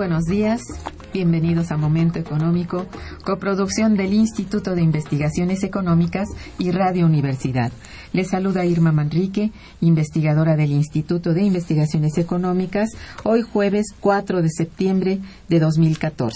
[0.00, 0.62] Buenos días.
[1.12, 2.86] Bienvenidos a Momento Económico,
[3.22, 6.26] coproducción del Instituto de Investigaciones Económicas
[6.58, 7.70] y Radio Universidad.
[8.14, 9.52] Les saluda Irma Manrique,
[9.82, 12.88] investigadora del Instituto de Investigaciones Económicas,
[13.24, 15.18] hoy jueves 4 de septiembre
[15.50, 16.32] de 2014.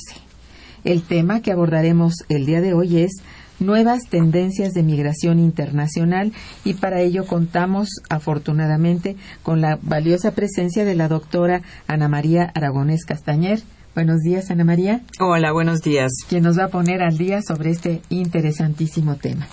[0.84, 3.12] El tema que abordaremos el día de hoy es
[3.60, 6.32] nuevas tendencias de migración internacional
[6.64, 13.04] y para ello contamos afortunadamente con la valiosa presencia de la doctora Ana María Aragonés
[13.04, 13.60] Castañer.
[13.94, 15.02] Buenos días, Ana María.
[15.20, 16.10] Hola, buenos días.
[16.28, 19.46] Quien nos va a poner al día sobre este interesantísimo tema.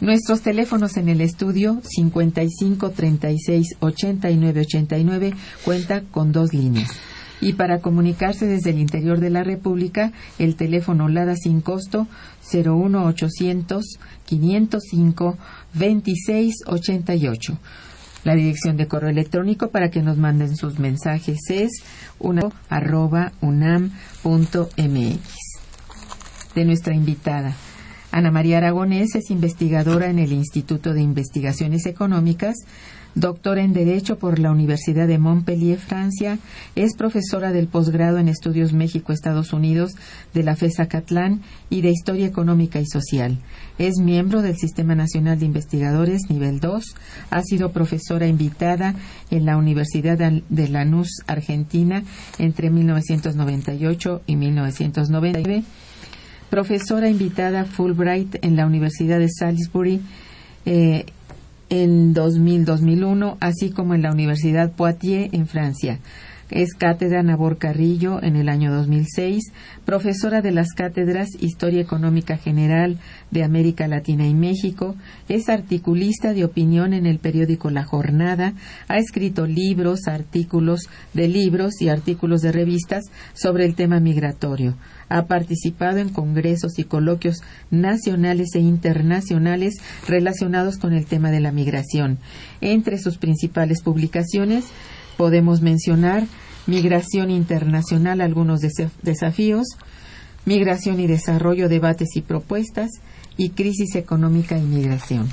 [0.00, 5.34] Nuestros teléfonos en el estudio 55 36 89 89
[5.64, 6.90] cuenta con dos líneas.
[7.42, 12.06] Y para comunicarse desde el interior de la República, el teléfono LADA sin costo
[12.52, 15.36] 01800 505
[15.74, 17.58] 2688.
[18.22, 21.82] La dirección de correo electrónico para que nos manden sus mensajes es
[22.20, 24.70] una, arroba unam.mx.
[26.54, 27.56] De nuestra invitada.
[28.12, 32.54] Ana María Aragonés es investigadora en el Instituto de Investigaciones Económicas,
[33.14, 36.38] doctora en Derecho por la Universidad de Montpellier, Francia,
[36.74, 39.92] es profesora del posgrado en Estudios México-Estados Unidos
[40.34, 43.38] de la FESA Catlán y de Historia Económica y Social.
[43.78, 46.94] Es miembro del Sistema Nacional de Investigadores Nivel 2,
[47.30, 48.94] ha sido profesora invitada
[49.30, 52.02] en la Universidad de Lanús, Argentina,
[52.38, 55.64] entre 1998 y 1999
[56.52, 60.02] profesora invitada Fulbright en la Universidad de Salisbury
[60.66, 61.06] eh,
[61.68, 65.98] en 2000-2001, así como en la Universidad Poitiers en Francia.
[66.50, 69.52] Es cátedra Nabor Carrillo en el año 2006,
[69.84, 72.98] profesora de las cátedras Historia Económica General
[73.30, 74.94] de América Latina y México,
[75.28, 78.52] es articulista de opinión en el periódico La Jornada,
[78.88, 84.76] ha escrito libros, artículos de libros y artículos de revistas sobre el tema migratorio.
[85.08, 89.74] Ha participado en congresos y coloquios nacionales e internacionales
[90.06, 92.18] relacionados con el tema de la migración.
[92.60, 94.66] Entre sus principales publicaciones
[95.22, 96.26] podemos mencionar
[96.66, 98.58] Migración Internacional, algunos
[99.02, 99.68] desafíos,
[100.46, 102.90] Migración y Desarrollo, debates y propuestas,
[103.36, 105.28] y Crisis Económica y Migración.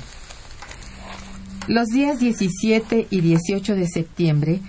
[1.66, 4.60] Los días 17 y 18 de septiembre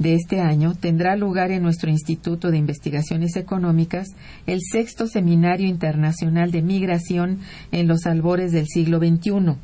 [0.00, 4.08] de este año tendrá lugar en nuestro Instituto de Investigaciones Económicas
[4.48, 7.38] el sexto Seminario Internacional de Migración
[7.70, 9.56] en los albores del siglo XXI.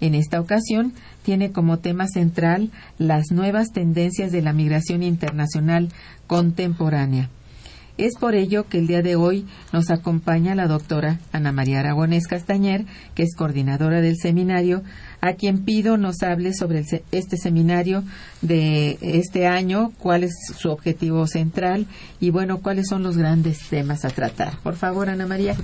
[0.00, 5.88] En esta ocasión tiene como tema central las nuevas tendencias de la migración internacional
[6.26, 7.30] contemporánea.
[7.98, 12.26] Es por ello que el día de hoy nos acompaña la doctora Ana María Aragonés
[12.26, 12.84] Castañer,
[13.14, 14.82] que es coordinadora del seminario,
[15.22, 18.04] a quien pido nos hable sobre este seminario
[18.42, 21.86] de este año, cuál es su objetivo central
[22.20, 24.58] y, bueno, cuáles son los grandes temas a tratar.
[24.58, 25.56] Por favor, Ana María.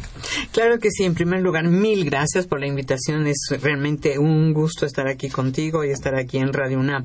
[0.53, 1.05] Claro que sí.
[1.05, 3.27] En primer lugar, mil gracias por la invitación.
[3.27, 7.05] Es realmente un gusto estar aquí contigo y estar aquí en Radio UNAM.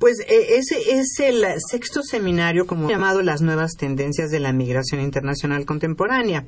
[0.00, 5.02] Pues eh, ese es el sexto seminario, como llamado Las nuevas tendencias de la migración
[5.02, 6.46] internacional contemporánea.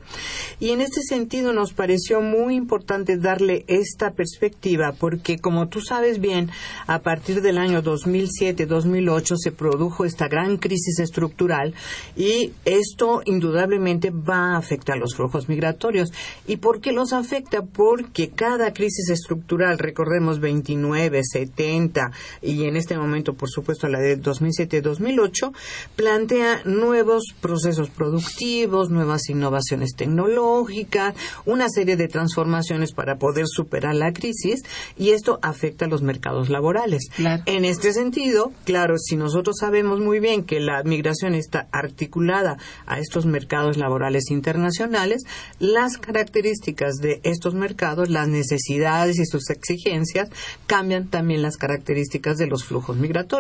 [0.58, 6.18] Y en este sentido nos pareció muy importante darle esta perspectiva porque, como tú sabes
[6.18, 6.48] bien,
[6.86, 11.74] a partir del año 2007-2008 se produjo esta gran crisis estructural
[12.16, 16.10] y esto indudablemente va a afectar los flujos migratorios.
[16.46, 17.60] ¿Y por qué los afecta?
[17.60, 24.22] Porque cada crisis estructural, recordemos 29, 70 y en este momento por supuesto la de
[24.22, 25.52] 2007-2008,
[25.96, 34.12] plantea nuevos procesos productivos, nuevas innovaciones tecnológicas, una serie de transformaciones para poder superar la
[34.12, 34.62] crisis
[34.96, 37.08] y esto afecta a los mercados laborales.
[37.46, 43.00] En este sentido, claro, si nosotros sabemos muy bien que la migración está articulada a
[43.00, 45.24] estos mercados laborales internacionales,
[45.58, 50.28] las características de estos mercados, las necesidades y sus exigencias
[50.68, 53.31] cambian también las características de los flujos migratorios.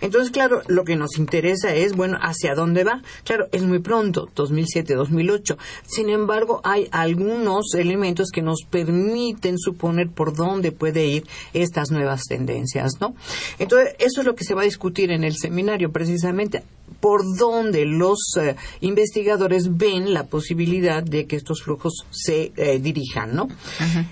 [0.00, 3.02] Entonces, claro, lo que nos interesa es, bueno, ¿hacia dónde va?
[3.24, 5.56] Claro, es muy pronto, 2007, 2008.
[5.86, 12.22] Sin embargo, hay algunos elementos que nos permiten suponer por dónde puede ir estas nuevas
[12.28, 13.14] tendencias, ¿no?
[13.58, 16.64] Entonces, eso es lo que se va a discutir en el seminario, precisamente
[16.98, 23.34] por dónde los eh, investigadores ven la posibilidad de que estos flujos se eh, dirijan,
[23.34, 23.48] ¿no?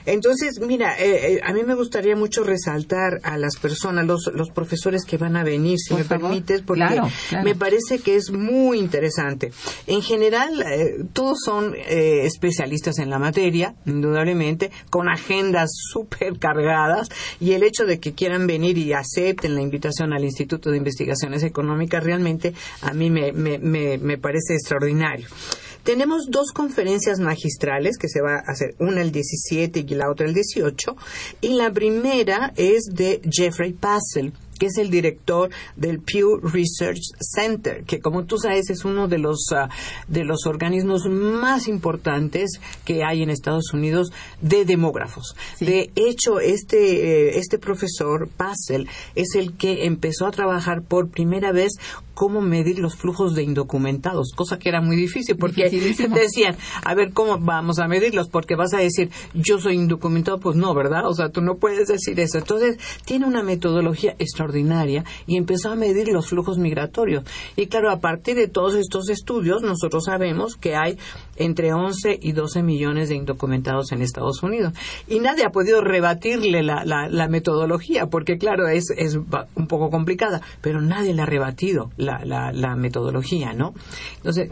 [0.07, 5.05] Entonces, mira, eh, a mí me gustaría mucho resaltar a las personas, los, los profesores
[5.05, 7.01] que van a venir, si me permites, porque
[7.43, 9.53] me parece que es muy interesante.
[9.87, 10.65] En general,
[11.13, 17.09] todos son especialistas en la materia, indudablemente, con agendas súper cargadas,
[17.41, 21.43] y el hecho de que quieran venir y acepten la invitación al Instituto de Investigaciones
[21.43, 25.29] Económicas realmente a mí me, me, me, parece extraordinario.
[25.83, 30.27] Tenemos dos conferencias magistrales que se va a hacer, una el 17 y la otra
[30.27, 30.97] el 18,
[31.41, 37.85] y la primera es de Jeffrey Passel que es el director del Pew Research Center,
[37.85, 39.71] que como tú sabes es uno de los, ah,
[40.09, 44.11] de los organismos más importantes que hay en Estados Unidos
[44.43, 45.37] de demógrafos.
[45.61, 51.53] De hecho, este, eh, este profesor Passel es el que empezó a trabajar por primera
[51.53, 51.73] vez
[52.19, 57.13] cómo medir los flujos de indocumentados, cosa que era muy difícil porque decían, a ver,
[57.13, 58.29] ¿cómo vamos a medirlos?
[58.29, 61.07] Porque vas a decir, yo soy indocumentado, pues no, ¿verdad?
[61.07, 62.39] O sea, tú no puedes decir eso.
[62.39, 67.23] Entonces, tiene una metodología extraordinaria y empezó a medir los flujos migratorios.
[67.55, 70.99] Y claro, a partir de todos estos estudios, nosotros sabemos que hay
[71.37, 74.73] entre 11 y 12 millones de indocumentados en Estados Unidos.
[75.07, 80.41] Y nadie ha podido rebatirle la, la, metodología, porque claro, es, es un poco complicada,
[80.63, 83.75] pero nadie le ha rebatido la, la, la metodología, ¿no?
[84.17, 84.49] Entonces,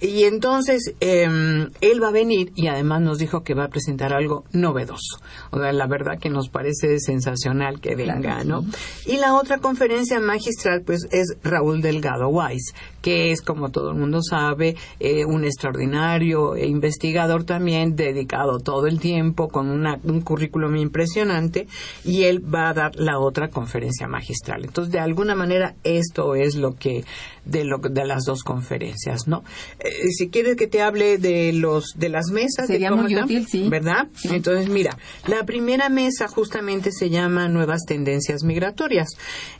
[0.00, 4.12] y entonces em, él va a venir y además nos dijo que va a presentar
[4.12, 5.18] algo novedoso.
[5.50, 8.64] O sea, la verdad que nos parece sensacional que venga, ¿no?
[9.06, 13.96] Y la otra conferencia magistral, pues, es Raúl Delgado Weiss, que es, como todo el
[13.96, 20.76] mundo sabe, eh, un extraordinario investigador también, dedicado todo el tiempo, con una, un currículum
[20.76, 21.66] impresionante,
[22.04, 24.64] y él va a dar la otra conferencia magistral.
[24.64, 27.04] Entonces, de alguna manera, esto es lo que,
[27.48, 29.42] de, lo, de las dos conferencias, ¿no?
[29.80, 33.68] Eh, si quieres que te hable de los de las mesas, sería muy útil, sí.
[33.68, 34.08] ¿Verdad?
[34.24, 39.08] Entonces, mira, la primera mesa justamente se llama Nuevas Tendencias Migratorias.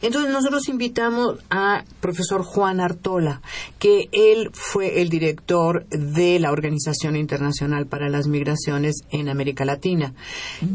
[0.02, 3.40] Entonces, nosotros invitamos a profesor Juan Artola,
[3.78, 10.14] que él fue el director de la Organización Internacional para las Migraciones en América Latina.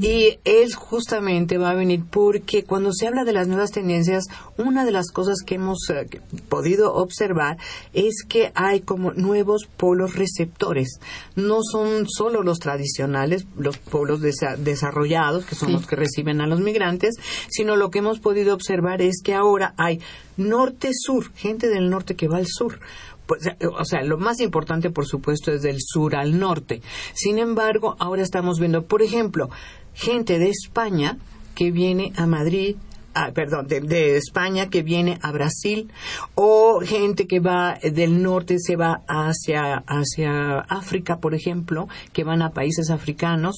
[0.02, 4.26] Y él justamente va a venir porque cuando se habla de las nuevas tendencias,
[4.58, 6.08] una de las cosas que hemos eh,
[6.50, 7.58] podido observar
[7.94, 11.00] es que hay como nuevos polos receptores.
[11.36, 16.60] No son solo los tradicionales, los polos desarrollados, que son los que reciben a los
[16.60, 17.16] migrantes,
[17.50, 20.00] sino lo que hemos podido observar es que ahora hay
[20.38, 22.80] norte-sur, gente del norte que va al sur.
[23.26, 23.42] Pues,
[23.78, 26.82] o sea, lo más importante, por supuesto, es del sur al norte.
[27.14, 29.50] Sin embargo, ahora estamos viendo, por ejemplo,
[29.94, 31.18] gente de España
[31.56, 32.76] que viene a Madrid
[33.14, 35.92] ah, perdón, de, España que viene a Brasil
[36.36, 42.42] o gente que va del norte se va hacia, hacia África, por ejemplo, que van
[42.42, 43.58] a países africanos.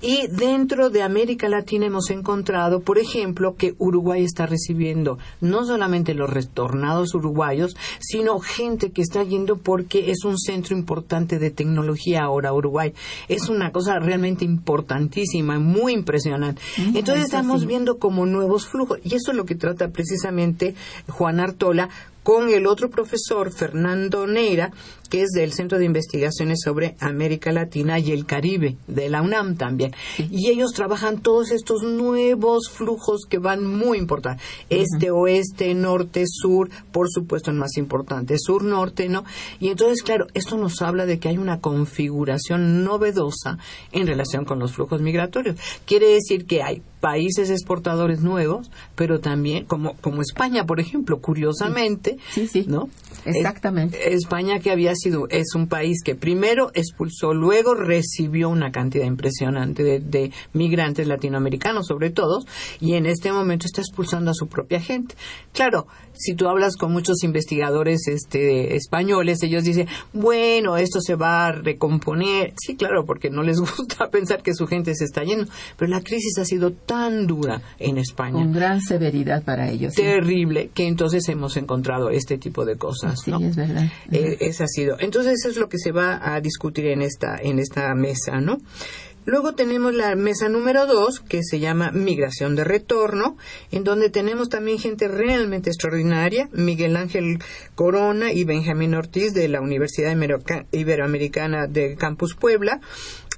[0.00, 6.14] Y dentro de América Latina hemos encontrado, por ejemplo, que Uruguay está recibiendo no solamente
[6.14, 12.22] los retornados uruguayos, sino gente que está yendo porque es un centro importante de tecnología
[12.22, 12.92] ahora Uruguay.
[13.28, 16.60] Es una cosa realmente importantísima, muy impresionante.
[16.76, 17.66] Mm, Entonces estamos sí.
[17.66, 18.98] viendo como nuevos flujos.
[19.04, 20.74] Y eso es lo que trata precisamente
[21.08, 21.88] Juan Artola
[22.24, 24.72] con el otro profesor, Fernando Neira,
[25.10, 29.56] que es del Centro de Investigaciones sobre América Latina y el Caribe, de la UNAM
[29.56, 29.94] también.
[30.18, 34.44] Y ellos trabajan todos estos nuevos flujos que van muy importantes.
[34.70, 39.24] Este, oeste, norte, sur, por supuesto el más importante, sur-norte, ¿no?
[39.60, 43.58] Y entonces, claro, esto nos habla de que hay una configuración novedosa
[43.92, 45.56] en relación con los flujos migratorios.
[45.84, 52.13] Quiere decir que hay países exportadores nuevos, pero también, como, como España, por ejemplo, curiosamente,
[52.30, 52.64] Sí, sí.
[52.68, 52.88] ¿no?
[53.24, 53.98] Exactamente.
[54.08, 59.04] Es- España que había sido, es un país que primero expulsó, luego recibió una cantidad
[59.06, 62.44] impresionante de, de migrantes latinoamericanos, sobre todo,
[62.80, 65.14] y en este momento está expulsando a su propia gente.
[65.52, 71.46] Claro, si tú hablas con muchos investigadores este, españoles, ellos dicen, bueno, esto se va
[71.46, 72.54] a recomponer.
[72.56, 76.02] Sí, claro, porque no les gusta pensar que su gente se está yendo, pero la
[76.02, 79.94] crisis ha sido tan dura en España Con gran severidad para ellos.
[79.94, 80.02] sí.
[80.02, 83.20] terrible que entonces hemos encontrado este tipo de cosas.
[83.24, 83.40] Sí, ¿no?
[83.40, 83.90] es verdad.
[84.10, 84.96] Eh, ha sido.
[85.00, 88.58] Entonces eso es lo que se va a discutir en esta en esta mesa, ¿no?
[89.26, 93.36] Luego tenemos la mesa número dos, que se llama Migración de Retorno,
[93.70, 97.38] en donde tenemos también gente realmente extraordinaria, Miguel Ángel
[97.74, 100.14] Corona y Benjamín Ortiz de la Universidad
[100.72, 102.80] Iberoamericana de Campus Puebla,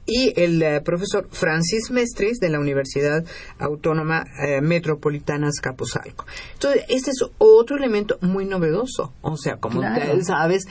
[0.07, 3.25] y el eh, profesor Francis Mestris de la Universidad
[3.59, 6.26] Autónoma eh, Metropolitana Azcapotzalco.
[6.55, 9.12] Entonces, este es otro elemento muy novedoso.
[9.21, 10.23] O sea, como Claro.
[10.23, 10.66] sabes,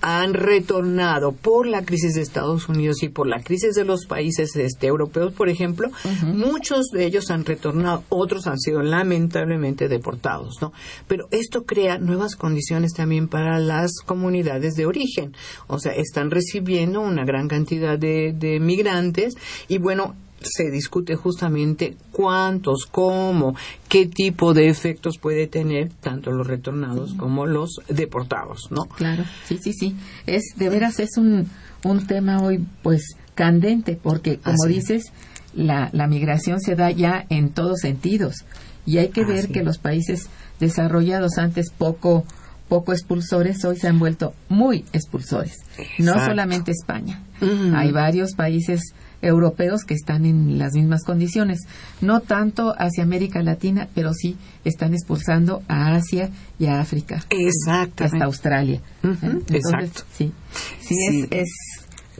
[0.00, 4.54] han retornado por la crisis de Estados Unidos y por la crisis de los países
[4.56, 5.88] este, europeos, por ejemplo,
[6.22, 10.72] muchos de ellos han retornado, otros han sido lamentablemente deportados, ¿no?
[11.08, 15.34] Pero esto crea nuevas condiciones también para las comunidades de origen,
[15.66, 19.36] o sea, están recibiendo una gran cantidad de, de migrantes
[19.68, 20.14] y bueno,
[20.50, 23.54] se discute justamente cuántos, cómo,
[23.88, 28.86] qué tipo de efectos puede tener tanto los retornados como los deportados, ¿no?
[28.86, 29.96] Claro, sí, sí, sí.
[30.26, 31.48] Es de veras es un,
[31.84, 35.12] un tema hoy pues candente porque como Así dices
[35.54, 38.44] la, la migración se da ya en todos sentidos
[38.84, 40.28] y hay que ver que los países
[40.60, 42.24] desarrollados antes poco
[42.68, 45.58] poco expulsores hoy se han vuelto muy expulsores.
[45.98, 46.24] No Exacto.
[46.26, 47.22] solamente España.
[47.40, 47.74] Mm.
[47.74, 48.92] Hay varios países
[49.26, 51.60] europeos que están en las mismas condiciones.
[52.00, 58.04] No tanto hacia América Latina, pero sí están expulsando a Asia y a África Exactamente.
[58.04, 58.80] hasta Australia.
[59.02, 59.08] ¿Eh?
[59.22, 60.02] Entonces, exacto.
[60.12, 60.32] Sí,
[60.80, 61.28] sí, Sí.
[61.30, 61.48] Es, es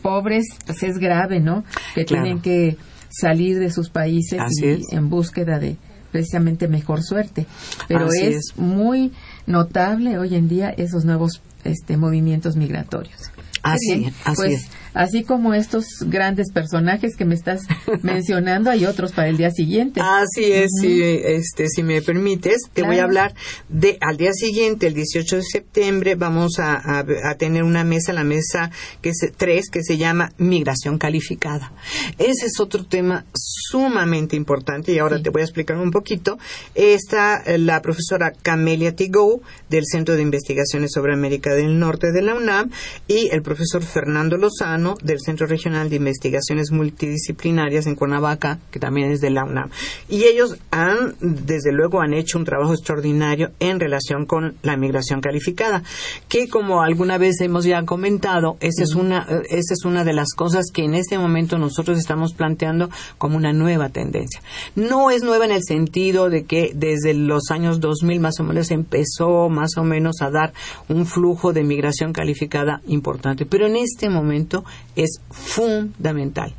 [0.01, 1.63] pobres, pues es grave, ¿no?
[1.95, 2.23] Que Claro.
[2.23, 2.77] tienen que
[3.09, 5.77] salir de sus países y en búsqueda de
[6.11, 7.45] precisamente mejor suerte.
[7.87, 8.57] Pero es, es.
[8.57, 9.11] muy
[9.45, 13.17] notable hoy en día esos nuevos este, movimientos migratorios.
[13.35, 14.13] Qué Así, bien.
[14.23, 14.69] así pues, es.
[14.97, 17.61] Así como estos grandes personajes que me estás
[18.01, 20.01] mencionando, hay otros para el día siguiente.
[20.03, 23.33] Así es, si, este, si me permites, te voy a hablar
[23.69, 28.11] de al día siguiente, el 18 de septiembre, vamos a, a- a tener una mesa,
[28.11, 31.71] la mesa que es 3, que se llama Migración Calificada.
[32.17, 35.23] Ese es otro tema sumamente importante y ahora Sí.
[35.23, 36.37] te voy a explicar un poquito.
[36.75, 42.21] Está eh, la profesora Camelia Tigou del Centro de Investigaciones sobre América del Norte de
[42.21, 42.71] la UNAM
[43.07, 49.11] y el profesor Fernando Lozano del Centro Regional de Investigaciones Multidisciplinarias en Cuernavaca, que también
[49.11, 49.69] es de la UNAM.
[50.09, 55.21] Y ellos han, desde luego, han hecho un trabajo extraordinario en relación con la migración
[55.21, 55.83] calificada,
[56.29, 60.33] que como alguna vez hemos ya comentado, esa es una, esa es una de las
[60.33, 64.41] cosas que en este momento nosotros estamos planteando como una nueva tendencia.
[64.75, 68.71] No es nueva en el sentido de que desde los años 2000 más o menos
[68.71, 70.53] empezó más o menos a dar
[70.87, 74.63] un flujo de migración calificada importante, pero en este momento
[74.95, 76.53] es fundamental.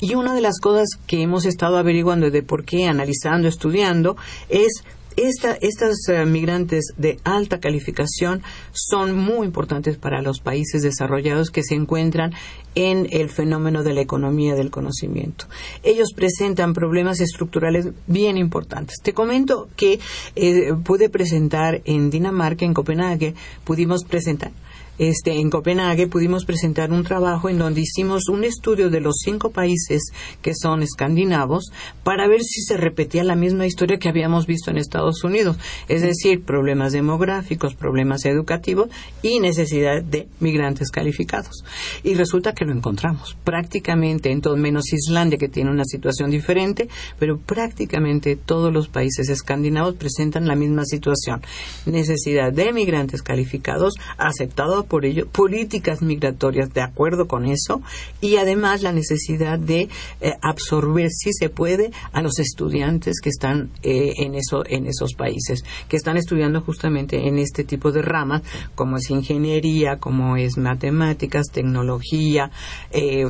[0.00, 4.16] Y una de las cosas que hemos estado averiguando de por qué, analizando, estudiando,
[4.48, 4.82] es
[5.16, 11.62] esta, estas eh, migrantes de alta calificación son muy importantes para los países desarrollados que
[11.62, 12.34] se encuentran
[12.74, 15.46] en el fenómeno de la economía del conocimiento.
[15.82, 18.96] Ellos presentan problemas estructurales bien importantes.
[19.02, 19.98] Te comento que
[20.34, 23.34] eh, pude presentar en Dinamarca, en Copenhague,
[23.64, 24.52] pudimos presentar
[24.98, 29.50] este, en Copenhague pudimos presentar un trabajo en donde hicimos un estudio de los cinco
[29.50, 30.12] países
[30.42, 31.70] que son escandinavos
[32.02, 36.02] para ver si se repetía la misma historia que habíamos visto en Estados Unidos, es
[36.02, 38.88] decir, problemas demográficos, problemas educativos
[39.22, 41.64] y necesidad de migrantes calificados.
[42.02, 46.88] Y resulta que lo encontramos prácticamente en todo menos Islandia que tiene una situación diferente,
[47.18, 51.42] pero prácticamente todos los países escandinavos presentan la misma situación.
[51.84, 57.82] Necesidad de migrantes calificados, aceptado por ello, políticas migratorias de acuerdo con eso
[58.20, 59.88] y además la necesidad de
[60.20, 65.14] eh, absorber, si se puede, a los estudiantes que están eh, en, eso, en esos
[65.14, 68.42] países, que están estudiando justamente en este tipo de ramas,
[68.74, 72.50] como es ingeniería, como es matemáticas, tecnología,
[72.90, 73.26] eh,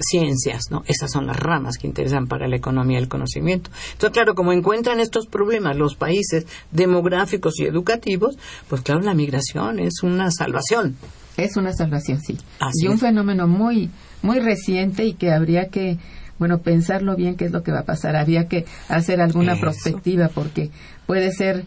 [0.00, 0.82] ciencias, ¿no?
[0.86, 3.70] Esas son las ramas que interesan para la economía del conocimiento.
[3.92, 8.36] Entonces, claro, como encuentran estos problemas los países demográficos y educativos,
[8.68, 10.96] pues claro, la migración es una salvación.
[11.36, 12.36] Es una salvación, sí.
[12.82, 13.90] y un fenómeno muy,
[14.20, 15.98] muy reciente y que habría que,
[16.38, 18.16] bueno, pensarlo bien qué es lo que va a pasar.
[18.16, 20.70] Habría que hacer alguna perspectiva porque
[21.06, 21.64] puede ser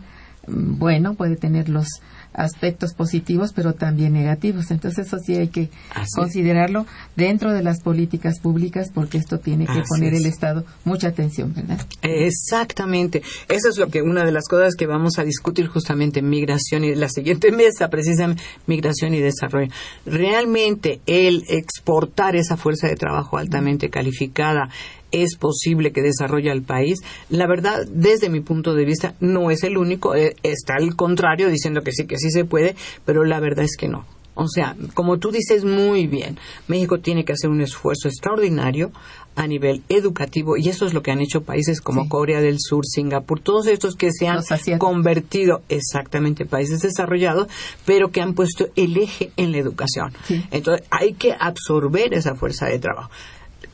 [0.47, 1.87] mm, bueno, puede tener los
[2.35, 4.71] aspectos positivos, pero también negativos.
[4.71, 5.69] Entonces, eso sí hay que
[6.15, 11.53] considerarlo dentro de las políticas públicas, porque esto tiene que poner el Estado mucha atención,
[11.53, 11.79] ¿verdad?
[12.01, 13.21] Exactamente.
[13.47, 16.83] Eso es lo que una de las cosas que vamos a discutir justamente en migración
[16.83, 19.71] y la siguiente mesa, precisamente migración y desarrollo.
[20.05, 24.69] Realmente el exportar esa fuerza de trabajo altamente calificada
[25.23, 26.99] es posible que desarrolle el país.
[27.29, 30.15] La verdad, desde mi punto de vista, no es el único.
[30.15, 33.77] Eh, está el contrario diciendo que sí, que sí se puede, pero la verdad es
[33.77, 34.05] que no.
[34.35, 38.91] O sea, como tú dices muy bien, México tiene que hacer un esfuerzo extraordinario
[39.35, 42.85] a nivel educativo y eso es lo que han hecho países como Corea del Sur,
[42.85, 44.43] Singapur, todos estos que se han
[44.77, 47.47] convertido exactamente en países desarrollados,
[47.85, 50.13] pero que han puesto el eje en la educación.
[50.51, 53.09] Entonces hay que absorber esa fuerza de trabajo.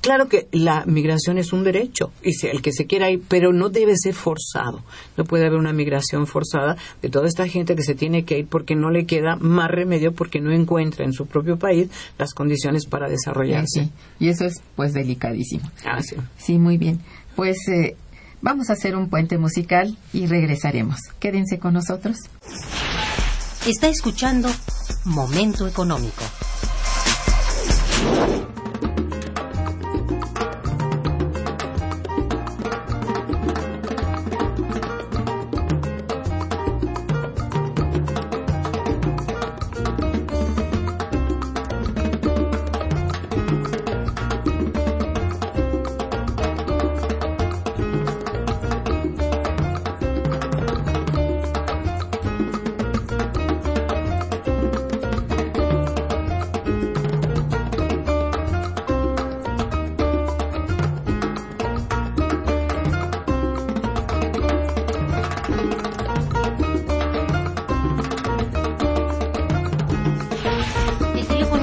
[0.01, 3.53] Claro que la migración es un derecho, y si el que se quiera ir, pero
[3.53, 4.83] no debe ser forzado.
[5.15, 8.47] No puede haber una migración forzada de toda esta gente que se tiene que ir
[8.47, 12.87] porque no le queda más remedio porque no encuentra en su propio país las condiciones
[12.87, 13.89] para desarrollarse.
[14.19, 15.69] Y eso es pues delicadísimo.
[15.85, 16.15] Ah, sí.
[16.37, 16.99] Sí, muy bien.
[17.35, 17.95] Pues eh,
[18.41, 20.97] vamos a hacer un puente musical y regresaremos.
[21.19, 22.17] Quédense con nosotros.
[23.67, 24.49] Está escuchando
[25.05, 26.23] Momento Económico.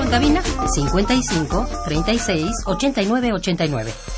[0.08, 0.42] Cabina
[0.74, 4.17] 55 36 89 89.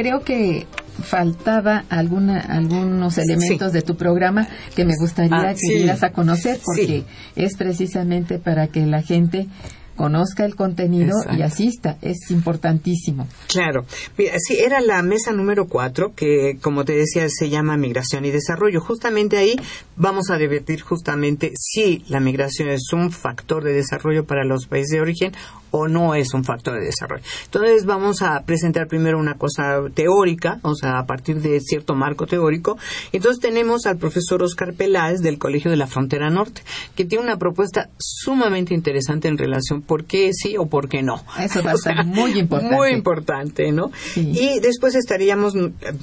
[0.00, 0.66] Creo que
[1.02, 5.74] faltaba alguna, algunos elementos de tu programa que me gustaría Ah, que sí.
[5.78, 7.04] dieras a conocer porque Sí.
[7.34, 9.48] es precisamente para que la gente
[9.96, 11.98] conozca el contenido y asista.
[12.02, 13.26] Es importantísimo.
[13.48, 13.84] Claro.
[14.16, 18.30] Mira, sí, era la mesa número cuatro, que como te decía, se llama Migración y
[18.30, 18.80] Desarrollo.
[18.80, 19.56] Justamente ahí
[19.98, 24.90] vamos a debatir justamente si la migración es un factor de desarrollo para los países
[24.90, 25.32] de origen
[25.70, 27.22] o no es un factor de desarrollo.
[27.44, 32.26] Entonces vamos a presentar primero una cosa teórica, o sea, a partir de cierto marco
[32.26, 32.78] teórico.
[33.12, 36.62] Entonces tenemos al profesor Oscar Peláez del Colegio de la Frontera Norte,
[36.94, 41.22] que tiene una propuesta sumamente interesante en relación por qué sí o por qué no.
[41.38, 42.74] Eso va a ser muy importante.
[42.74, 43.90] Muy importante, ¿no?
[44.14, 44.32] Sí.
[44.34, 45.54] Y después estaríamos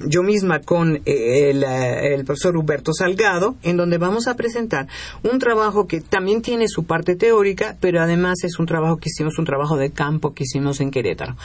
[0.08, 4.88] yo misma con eh, el, eh, el profesor Huberto Salgado, en donde vamos a presentar
[5.24, 9.38] un trabajo que también tiene su parte teórica, pero además es un trabajo que hicimos,
[9.40, 11.36] un trabajo de campo que hicimos en Querétaro.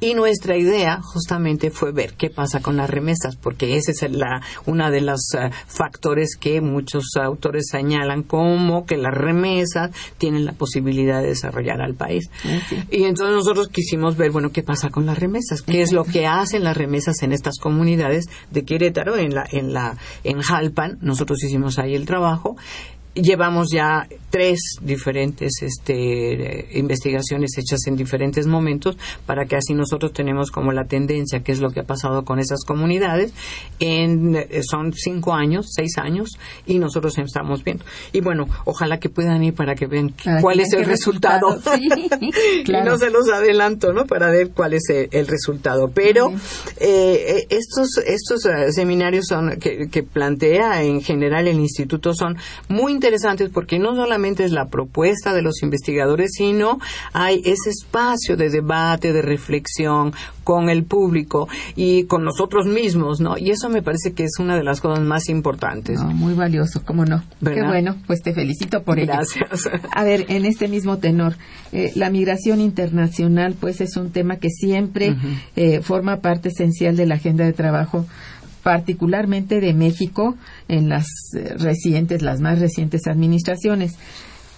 [0.00, 4.42] Y nuestra idea justamente fue ver qué pasa con las remesas, porque ese es la,
[4.66, 10.52] una de los eh, factores que muchos autores señalan como que las remesas tienen la
[10.52, 12.30] posibilidad de desarrollar al país.
[12.90, 16.26] Y entonces nosotros quisimos ver, bueno, qué pasa con las remesas, qué es lo que
[16.26, 21.42] hacen las remesas en estas comunidades de Querétaro, en la, en la, en Jalpan, nosotros
[21.42, 22.56] hicimos ahí el trabajo.
[23.14, 30.50] Llevamos ya tres diferentes este, investigaciones hechas en diferentes momentos para que así nosotros tenemos
[30.50, 33.32] como la tendencia, qué es lo que ha pasado con esas comunidades.
[33.80, 37.84] En, eh, son cinco años, seis años, y nosotros estamos viendo.
[38.12, 41.56] Y bueno, ojalá que puedan ir para que vean Para que cuál es el resultado.
[41.56, 41.76] resultado.
[41.76, 44.06] Sí, y no se los adelanto, ¿no?
[44.06, 45.90] Para ver cuál es el, el resultado.
[45.94, 46.30] Pero
[46.80, 52.36] eh, eh, estos estos eh, seminarios son que, que plantea en general el instituto son
[52.68, 56.78] muy interesantes porque no solamente es la propuesta de los investigadores, sino
[57.12, 60.12] hay ese espacio de debate, de reflexión
[60.44, 63.36] con el público y con nosotros mismos, ¿no?
[63.36, 66.00] Y eso me parece que es una de las cosas más importantes.
[66.00, 67.22] No, muy valioso, cómo no.
[67.40, 67.68] Qué ¿Verdad?
[67.68, 69.12] bueno, pues te felicito por ello.
[69.12, 69.68] Gracias.
[69.92, 71.36] A ver, en este mismo tenor,
[71.72, 75.16] eh, la migración internacional, pues es un tema que siempre
[75.56, 78.06] eh, forma parte esencial de la agenda de trabajo,
[78.68, 80.36] particularmente de México
[80.68, 83.94] en las eh, recientes, las más recientes administraciones.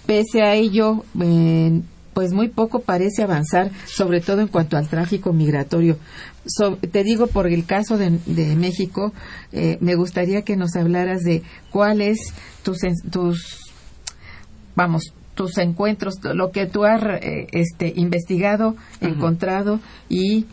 [0.05, 1.79] Pese a ello, eh,
[2.13, 5.97] pues muy poco parece avanzar, sobre todo en cuanto al tráfico migratorio.
[6.45, 9.13] So- te digo por el caso de, de México,
[9.53, 12.17] eh, me gustaría que nos hablaras de cuáles
[12.63, 13.61] tus, tus
[14.75, 20.47] vamos, tus encuentros, lo que tú has eh, este, investigado, encontrado y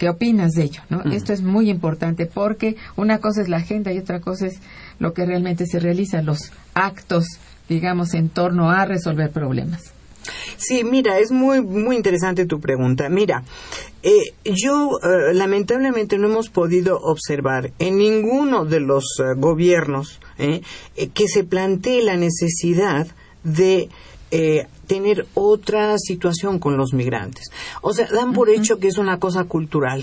[0.00, 1.02] qué opinas de ello, ¿no?
[1.12, 4.58] Esto es muy importante porque una cosa es la agenda y otra cosa es
[4.98, 7.26] lo que realmente se realiza, los actos,
[7.68, 9.92] digamos, en torno a resolver problemas.
[10.56, 13.10] Sí, mira, es muy muy interesante tu pregunta.
[13.10, 13.44] Mira,
[14.02, 20.62] eh, yo eh, lamentablemente no hemos podido observar en ninguno de los eh, gobiernos eh,
[21.12, 23.06] que se plantee la necesidad
[23.44, 23.90] de
[24.90, 27.48] tener otra situación con los migrantes.
[27.80, 30.02] O sea, dan por hecho que es una cosa cultural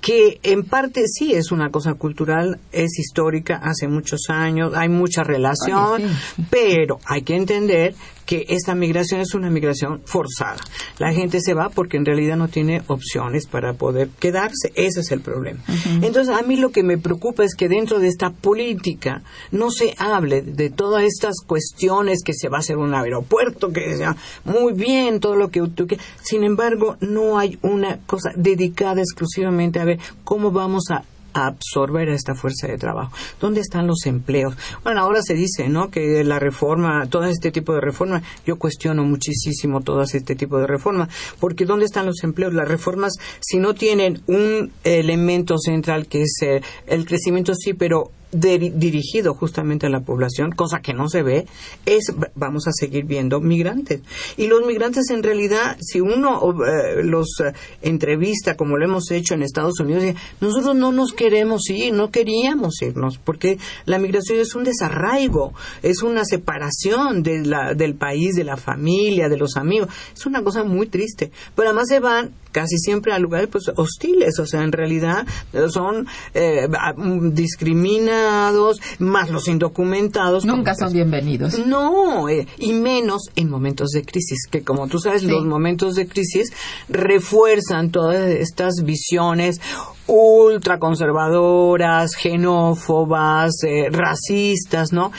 [0.00, 5.22] que en parte sí es una cosa cultural, es histórica, hace muchos años, hay mucha
[5.22, 6.44] relación, sí.
[6.50, 7.94] pero hay que entender
[8.26, 10.58] que esta migración es una migración forzada.
[10.98, 14.72] La gente se va porque en realidad no tiene opciones para poder quedarse.
[14.74, 15.60] Ese es el problema.
[16.02, 19.94] Entonces, a mí lo que me preocupa es que dentro de esta política no se
[19.98, 24.72] hable de todas estas cuestiones que se va a hacer un aeropuerto, que sea muy
[24.72, 26.06] bien, todo lo que tú quieras.
[26.22, 32.08] Sin embargo, no hay una cosa dedicada exclusivamente a ver cómo vamos a a absorber
[32.08, 33.12] esta fuerza de trabajo.
[33.40, 34.56] ¿Dónde están los empleos?
[34.84, 35.90] Bueno, ahora se dice, ¿no?
[35.90, 40.66] Que la reforma, todo este tipo de reforma, yo cuestiono muchísimo todo este tipo de
[40.66, 41.08] reforma,
[41.40, 42.54] porque ¿dónde están los empleos?
[42.54, 48.10] Las reformas, si no tienen un elemento central que es eh, el crecimiento, sí, pero
[48.32, 51.46] diri- dirigido justamente a la población, cosa que no se ve,
[51.86, 54.00] es vamos a seguir viendo migrantes.
[54.36, 59.34] Y los migrantes en realidad, si uno eh, los eh, entrevista como lo hemos hecho
[59.34, 60.04] en Estados Unidos,
[60.40, 66.02] nosotros no nos queremos ir, no queríamos irnos, porque la migración es un desarraigo, es
[66.02, 69.88] una separación de la, del país, de la familia, de los amigos.
[70.14, 71.30] Es una cosa muy triste.
[71.54, 75.66] Pero además se van casi siempre a lugares pues hostiles, o sea, en realidad eh,
[75.68, 80.44] son eh, mm, discriminados, más los indocumentados.
[80.44, 81.58] Nunca son bienvenidos.
[81.66, 85.28] no, eh, y menos en momentos de crisis, que como tú sabes, Sí.
[85.28, 86.52] los momentos de crisis
[86.88, 89.60] refuerzan todas estas visiones
[90.06, 95.12] ultraconservadoras, xenófobas, eh, racistas, ¿no?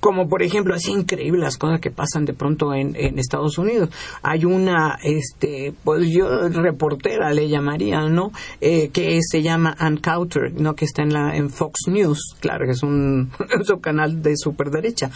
[0.00, 3.90] Como por ejemplo, es increíble las cosas que pasan de pronto en, en Estados Unidos.
[4.22, 8.32] Hay una, este, pues yo reportera le llamaría, ¿no?
[8.60, 10.74] Eh, que se llama Ann Cauter, ¿no?
[10.74, 14.36] Que está en la en Fox News, claro que es un, es un canal de
[14.36, 15.10] superderecha.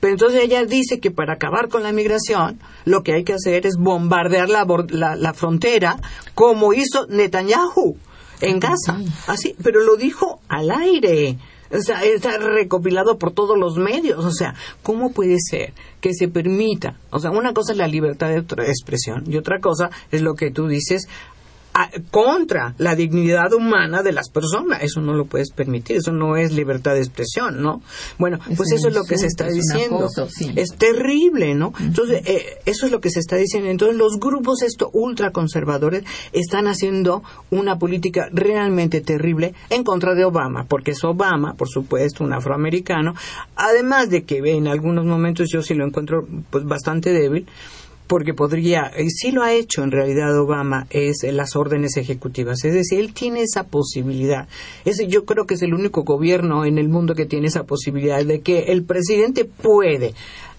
[0.00, 3.66] Pero entonces ella dice que para acabar con la migración, lo que hay que hacer
[3.66, 5.98] es bombardear la, bor- la, la frontera,
[6.34, 7.96] como hizo Netanyahu
[8.40, 8.98] en Gaza.
[9.26, 11.36] Así, pero lo dijo al aire.
[11.72, 14.24] O sea, está recopilado por todos los medios.
[14.24, 16.96] O sea, ¿cómo puede ser que se permita?
[17.10, 20.50] O sea, una cosa es la libertad de expresión y otra cosa es lo que
[20.50, 21.08] tú dices
[22.10, 24.82] contra la dignidad humana de las personas.
[24.82, 25.96] Eso no lo puedes permitir.
[25.96, 27.82] Eso no es libertad de expresión, ¿no?
[28.18, 30.08] Bueno, Es pues eso es lo que se está es diciendo.
[30.28, 30.52] sí.
[30.56, 31.72] Es terrible, ¿no?
[31.80, 33.70] Entonces, eh, eso es lo que se está diciendo.
[33.70, 40.64] Entonces, los grupos estos ultraconservadores están haciendo una política realmente terrible en contra de Obama,
[40.68, 43.14] porque es Obama, por supuesto, un afroamericano,
[43.56, 47.46] además de que en algunos momentos yo sí lo encuentro pues bastante débil,
[48.10, 52.64] porque podría, y sí lo ha hecho en realidad Obama, es las órdenes ejecutivas.
[52.64, 54.48] Es decir, él tiene esa posibilidad.
[54.84, 58.24] Ese yo creo que es el único gobierno en el mundo que tiene esa posibilidad
[58.24, 60.12] de que el presidente puede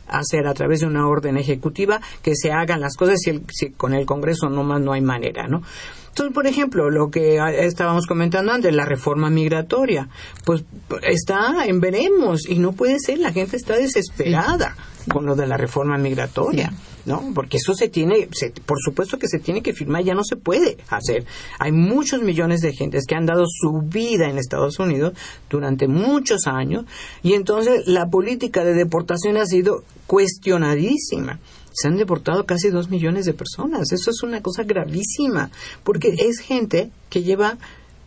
[0.08, 3.72] hacer a través de una orden ejecutiva que se hagan las cosas si, el- si
[3.72, 5.62] con el Congreso nomás no hay manera, ¿no?
[6.08, 10.08] Entonces, por ejemplo, lo que estábamos comentando antes, la reforma migratoria,
[10.46, 10.64] pues
[11.04, 14.76] está en veremos y no puede ser, la gente está desesperada
[15.12, 16.74] con lo de la reforma migratoria,
[17.06, 17.32] ¿no?
[17.34, 20.36] Porque eso se tiene, se- por supuesto que se tiene que firmar, ya no se
[20.36, 21.26] puede hacer.
[21.60, 25.14] Hay muchos millones de gentes que han dado su vida en Estados Unidos
[25.50, 26.86] durante muchos años
[27.24, 31.40] y entonces la política de deportación ha sido cuestionadísima.
[31.74, 33.92] Se han deportado casi dos millones de personas.
[33.94, 35.50] Eso es una cosa gravísima,
[35.84, 37.58] porque es gente que lleva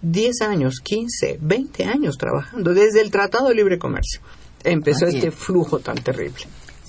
[0.03, 4.21] 10 años, 15, 20 años trabajando desde el Tratado de Libre Comercio.
[4.65, 5.35] Empezó Así este es.
[5.35, 6.45] flujo tan terrible.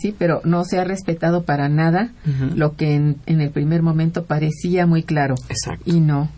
[0.05, 2.09] Sí, pero no se ha respetado para nada
[2.55, 5.35] lo que en, en el primer momento parecía muy claro.
[5.49, 5.83] Exacto.
[5.85, 6.29] Y no.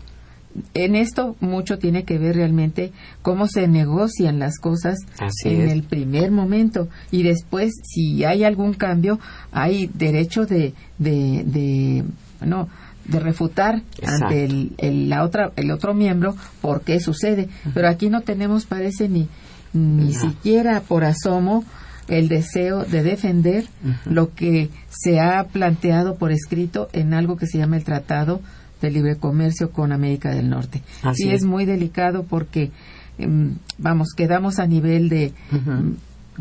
[0.74, 2.90] En esto mucho tiene que ver realmente
[3.22, 5.72] cómo se negocian las cosas Así en es.
[5.72, 9.20] el primer momento y después si hay algún cambio
[9.52, 12.04] hay derecho de de, de
[12.40, 12.68] bueno,
[13.04, 14.24] de refutar Exacto.
[14.24, 18.64] ante el, el- la otra el otro miembro por qué sucede pero aquí no tenemos
[18.64, 19.28] parece ni
[19.74, 20.20] ni No.
[20.20, 21.62] siquiera por asomo
[22.08, 23.66] el deseo de defender
[24.06, 28.40] lo que se ha planteado por escrito en algo que se llama el Tratado
[28.80, 30.82] de Libre Comercio con América del Norte.
[31.02, 31.42] Así sí es.
[31.42, 32.70] es muy delicado porque,
[33.18, 35.92] em, vamos, quedamos a nivel de, mm,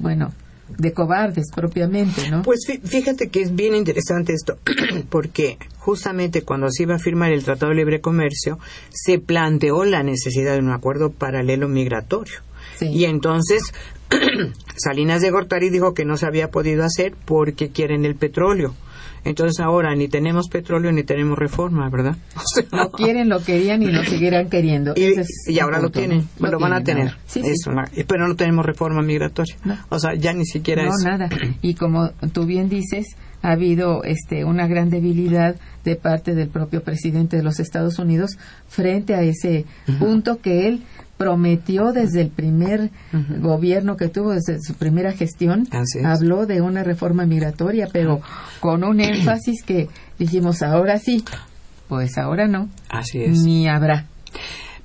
[0.02, 0.32] bueno,
[0.78, 2.42] de cobardes propiamente, ¿no?
[2.44, 4.58] Pues fí- fíjate que es bien interesante esto,
[5.10, 8.60] porque justamente cuando se iba a firmar el Tratado de Libre Comercio,
[8.92, 12.40] se planteó la necesidad de un acuerdo paralelo migratorio.
[12.78, 12.88] Sí.
[12.90, 13.64] Y entonces
[14.78, 18.74] Salinas de Gortari dijo que no se había podido hacer porque quieren el petróleo.
[19.24, 22.16] Entonces ahora ni tenemos petróleo ni tenemos reforma, ¿verdad?
[22.36, 24.94] O sea, Lo quieren, lo querían y lo seguirán queriendo.
[24.96, 26.50] y, es y ahora lo tienen, ¿no?
[26.50, 27.16] lo, van a tener.
[27.26, 27.70] Sí, sí.
[28.08, 29.56] Pero no tenemos reforma migratoria.
[29.66, 29.78] No.
[29.90, 31.04] O sea, ya ni siquiera no es.
[31.04, 31.30] nada
[31.62, 33.18] y como tú bien dices
[33.48, 35.56] ha habido este una gran debilidad
[35.86, 39.66] de parte del propio presidente de los Estados Unidos frente a ese
[40.00, 40.84] punto que él
[41.16, 42.92] prometió desde el primer
[43.40, 45.66] gobierno que tuvo desde su primera gestión.
[46.04, 48.20] Habló de una reforma migratoria pero
[48.60, 49.88] con un énfasis que
[50.20, 51.24] dijimos ahora sí
[51.88, 53.44] pues ahora no Así es.
[53.44, 54.08] ni habrá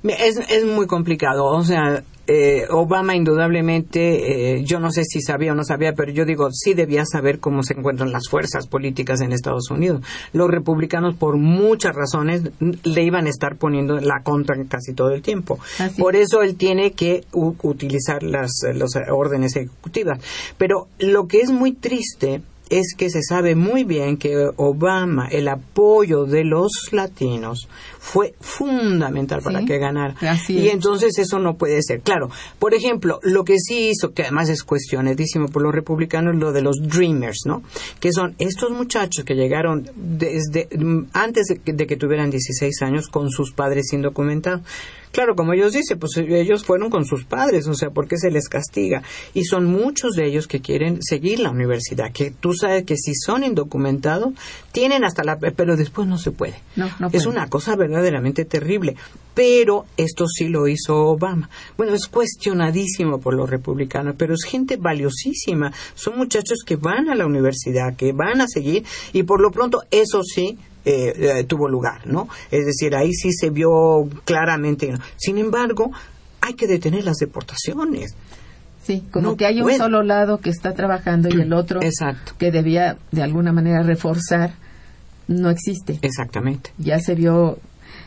[0.03, 5.51] Es, es muy complicado, o sea, eh, Obama indudablemente, eh, yo no sé si sabía
[5.51, 9.19] o no sabía, pero yo digo, sí debía saber cómo se encuentran las fuerzas políticas
[9.21, 10.01] en Estados Unidos.
[10.31, 15.21] Los republicanos, por muchas razones, le iban a estar poniendo la contra casi todo el
[15.21, 15.59] tiempo.
[15.79, 20.19] Así Por eso él tiene que utilizar las, las órdenes ejecutivas.
[20.57, 25.47] Pero lo que es muy triste es que se sabe muy bien que Obama, el
[25.47, 27.67] apoyo de los latinos,
[28.05, 30.13] fue fundamental para Sí, que ganara.
[30.49, 30.73] y es.
[30.73, 32.01] entonces eso no puede ser.
[32.01, 36.51] Claro, por ejemplo, lo que sí hizo, que además es cuestionadísimo por los republicanos, lo
[36.51, 37.63] de los Dreamers, ¿no?
[38.01, 40.67] Que son estos muchachos que llegaron desde
[41.13, 44.61] antes de que, de que tuvieran 16 años con sus padres indocumentados.
[45.13, 48.31] Claro, como ellos dicen, pues ellos fueron con sus padres, o sea, ¿por qué se
[48.31, 49.03] les castiga?
[49.35, 53.13] Y son muchos de ellos que quieren seguir la universidad, que tú sabes que si
[53.13, 54.33] son indocumentados,
[54.73, 55.37] tienen hasta la...
[55.37, 56.55] pero después no se puede.
[56.75, 57.27] No, no es puede.
[57.37, 58.97] una cosa verdaderamente terrible.
[59.33, 61.49] Pero esto sí lo hizo Obama.
[61.77, 65.71] Bueno, es cuestionadísimo por los republicanos, pero es gente valiosísima.
[65.95, 68.83] Son muchachos que van a la universidad, que van a seguir,
[69.13, 72.27] y por lo pronto eso sí eh, eh, tuvo lugar, ¿no?
[72.51, 74.91] Es decir, ahí sí se vio claramente.
[74.91, 74.99] ¿no?
[75.15, 75.91] Sin embargo,
[76.41, 78.15] hay que detener las deportaciones.
[78.83, 79.77] Sí, como No que hay un puede.
[79.77, 82.33] solo lado que está trabajando y el otro Exacto.
[82.37, 84.55] que debía de alguna manera reforzar
[85.27, 85.99] no existe.
[86.01, 86.71] Exactamente.
[86.77, 87.57] Ya se vio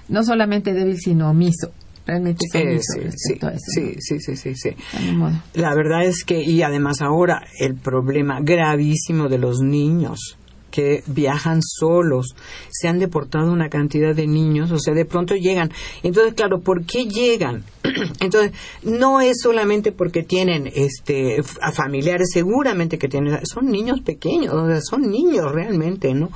[0.09, 1.71] no solamente débil sino omiso.
[2.07, 3.59] Realmente es Eh, omiso sí, sí, a eso.
[3.67, 3.95] sí, ¿no?
[3.99, 5.13] sí, sí, sí, sí.
[5.15, 5.43] Modo.
[5.55, 10.37] La verdad es que, y además ahora, el problema gravísimo de los niños
[10.77, 12.35] que viajan solos.
[12.71, 15.71] Se han deportado una cantidad de niños, o sea, de pronto llegan.
[16.03, 17.65] Entonces, claro, ¿por qué llegan?
[18.21, 18.53] Entonces,
[18.83, 24.67] no es solamente porque tienen este a familiares, seguramente que tienen, son niños pequeños, o
[24.67, 26.29] sea, son niños realmente, ¿no?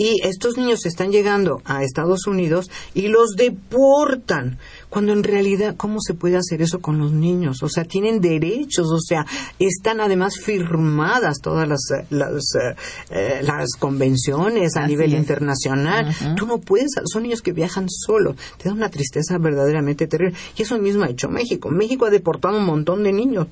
[0.00, 4.56] Y estos niños están llegando a Estados Unidos y los deportan.
[4.88, 7.62] Cuando en realidad, ¿cómo se puede hacer eso con los niños?
[7.62, 9.26] O sea, tienen derechos, o sea,
[9.58, 12.74] están además firmadas todas las, eh, las, eh,
[13.10, 15.20] eh, las convenciones a Así nivel es.
[15.20, 16.08] internacional.
[16.08, 16.34] Ujú.
[16.34, 18.36] Tú no puedes, son niños que viajan solos.
[18.56, 20.34] Te da una tristeza verdaderamente terrible.
[20.56, 21.68] Y eso mismo ha hecho México.
[21.68, 23.48] México ha deportado un montón de niños.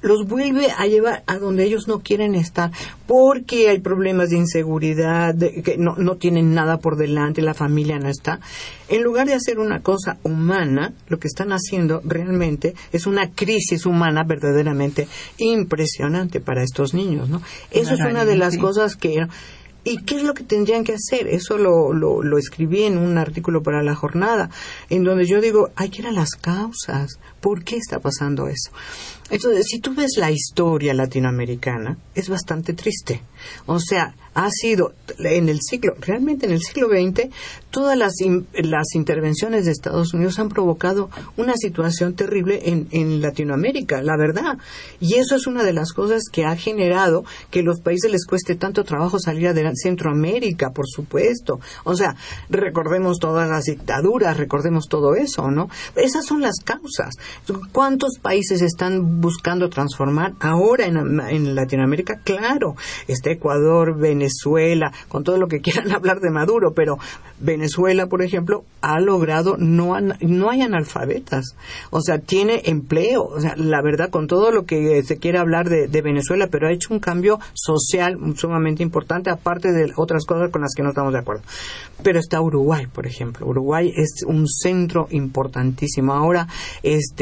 [0.00, 2.72] Los vuelve a llevar a donde ellos no quieren estar
[3.06, 7.98] porque hay problemas de inseguridad, de que no, no tienen nada por delante, la familia
[7.98, 8.40] no está.
[8.88, 13.86] En lugar de hacer una cosa humana, lo que están haciendo realmente es una crisis
[13.86, 17.42] humana verdaderamente impresionante para estos niños, ¿no?
[17.70, 19.26] Eso es una de las cosas que
[19.84, 21.26] ¿Y qué es lo que tendrían que hacer?
[21.26, 24.48] Eso lo, lo, lo escribí en un artículo para la jornada,
[24.90, 27.18] en donde yo digo, hay que ir a las causas.
[27.42, 28.70] ¿Por qué está pasando eso?
[29.32, 33.22] Entonces, si tú ves la historia latinoamericana, es bastante triste.
[33.66, 37.28] O sea, ha sido en el siglo, realmente en el siglo XX,
[37.70, 38.14] todas las,
[38.54, 44.58] las intervenciones de Estados Unidos han provocado una situación terrible en, en Latinoamérica, la verdad.
[45.00, 48.54] Y eso es una de las cosas que ha generado que los países les cueste
[48.54, 49.80] tanto trabajo salir adelante.
[49.82, 51.60] Centroamérica, por supuesto.
[51.84, 52.16] O sea,
[52.48, 55.68] recordemos todas las dictaduras, recordemos todo eso, ¿no?
[55.96, 57.14] Esas son las causas.
[57.72, 62.20] ¿Cuántos países están buscando transformar ahora en, Latinoamérica?
[62.24, 62.76] Claro,
[63.08, 66.98] está Ecuador, Venezuela, con todo lo que quieran hablar de Maduro, pero
[67.40, 71.56] Venezuela, por ejemplo, ha logrado, no, no hay analfabetas,
[71.90, 75.68] o sea, tiene empleo, o sea, la verdad, con todo lo que se quiere hablar
[75.68, 80.62] de Venezuela, pero ha hecho un cambio social sumamente importante, aparte de otras cosas con
[80.62, 81.42] las que no estamos de acuerdo.
[82.02, 83.46] Pero está Uruguay, por ejemplo.
[83.46, 86.12] Uruguay es un centro importantísimo.
[86.12, 86.48] Ahora,
[86.82, 87.21] este,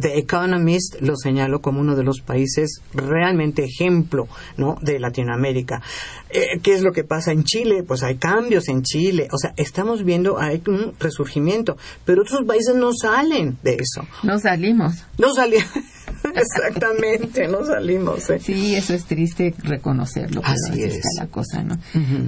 [0.00, 4.76] The Economist lo señaló como uno de los países realmente ejemplo, ¿no?
[4.80, 5.82] De Latinoamérica.
[6.30, 7.82] Eh, ¿Qué es lo que pasa en Chile?
[7.82, 9.28] Pues hay cambios en Chile.
[9.32, 11.76] O sea, estamos viendo, hay un resurgimiento.
[12.04, 14.06] Pero otros países no salen de eso.
[14.22, 15.04] No salimos.
[15.18, 15.66] No salían.
[16.34, 18.28] Exactamente, no salimos.
[18.30, 18.38] ¿eh?
[18.40, 20.40] Sí, eso es triste reconocerlo.
[20.40, 21.16] pero Así así está es.
[21.18, 21.78] la cosa, ¿no?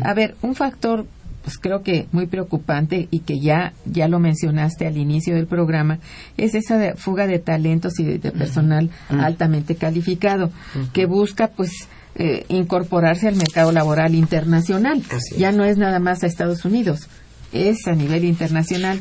[0.04, 1.06] A ver, un factor,
[1.42, 5.98] pues creo que muy preocupante y que ya ya lo mencionaste al inicio del programa
[6.36, 10.50] es esa de- fuga de talentos y de, de personal altamente calificado
[10.92, 15.02] que busca, pues eh, incorporarse al mercado laboral internacional.
[15.38, 17.08] Ya no es nada más a Estados Unidos,
[17.52, 19.00] es a nivel internacional.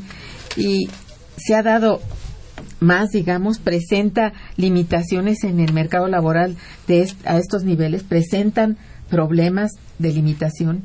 [0.58, 0.88] Y
[1.38, 2.02] se ha dado
[2.80, 6.56] más, digamos, presenta limitaciones en el mercado laboral
[6.88, 8.78] de est- a estos niveles, presentan
[9.10, 10.82] problemas de limitación.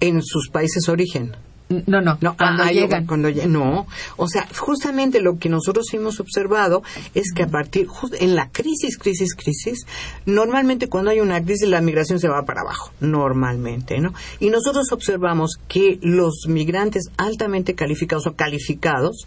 [0.00, 1.32] En sus países origen.
[1.86, 3.04] No, no, No, cuando ah, llegan.
[3.06, 6.82] cuando lle- no, o sea, justamente lo que nosotros hemos observado
[7.14, 7.86] es que a partir,
[8.20, 9.84] en la crisis, crisis, crisis,
[10.24, 14.14] normalmente cuando hay una crisis la migración se va para abajo, normalmente, ¿no?
[14.40, 19.26] Y nosotros observamos que los migrantes altamente calificados o calificados,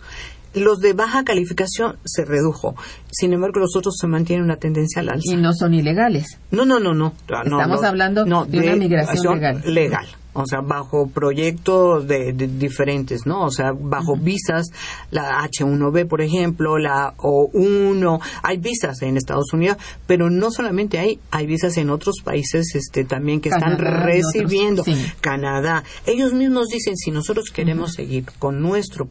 [0.56, 2.76] los de baja calificación se redujo.
[3.12, 5.32] Sin embargo, los otros se mantienen una tendencia al alza.
[5.32, 6.40] Y no son ilegales.
[6.50, 7.14] No, no, no, no.
[7.30, 9.62] no, Estamos no, hablando no, de una migración legal.
[9.64, 10.08] Legal.
[10.34, 13.44] O sea, bajo proyectos de, de diferentes, ¿no?
[13.44, 14.68] O sea, bajo visas,
[15.10, 21.20] la H1B, por ejemplo, la O1, hay visas en Estados Unidos, pero no solamente hay,
[21.32, 24.84] hay visas en otros países este, también que están otros, recibiendo.
[24.84, 24.96] sí.
[25.20, 25.84] Canadá.
[26.06, 29.08] Ellos mismos dicen, si nosotros queremos seguir con nuestros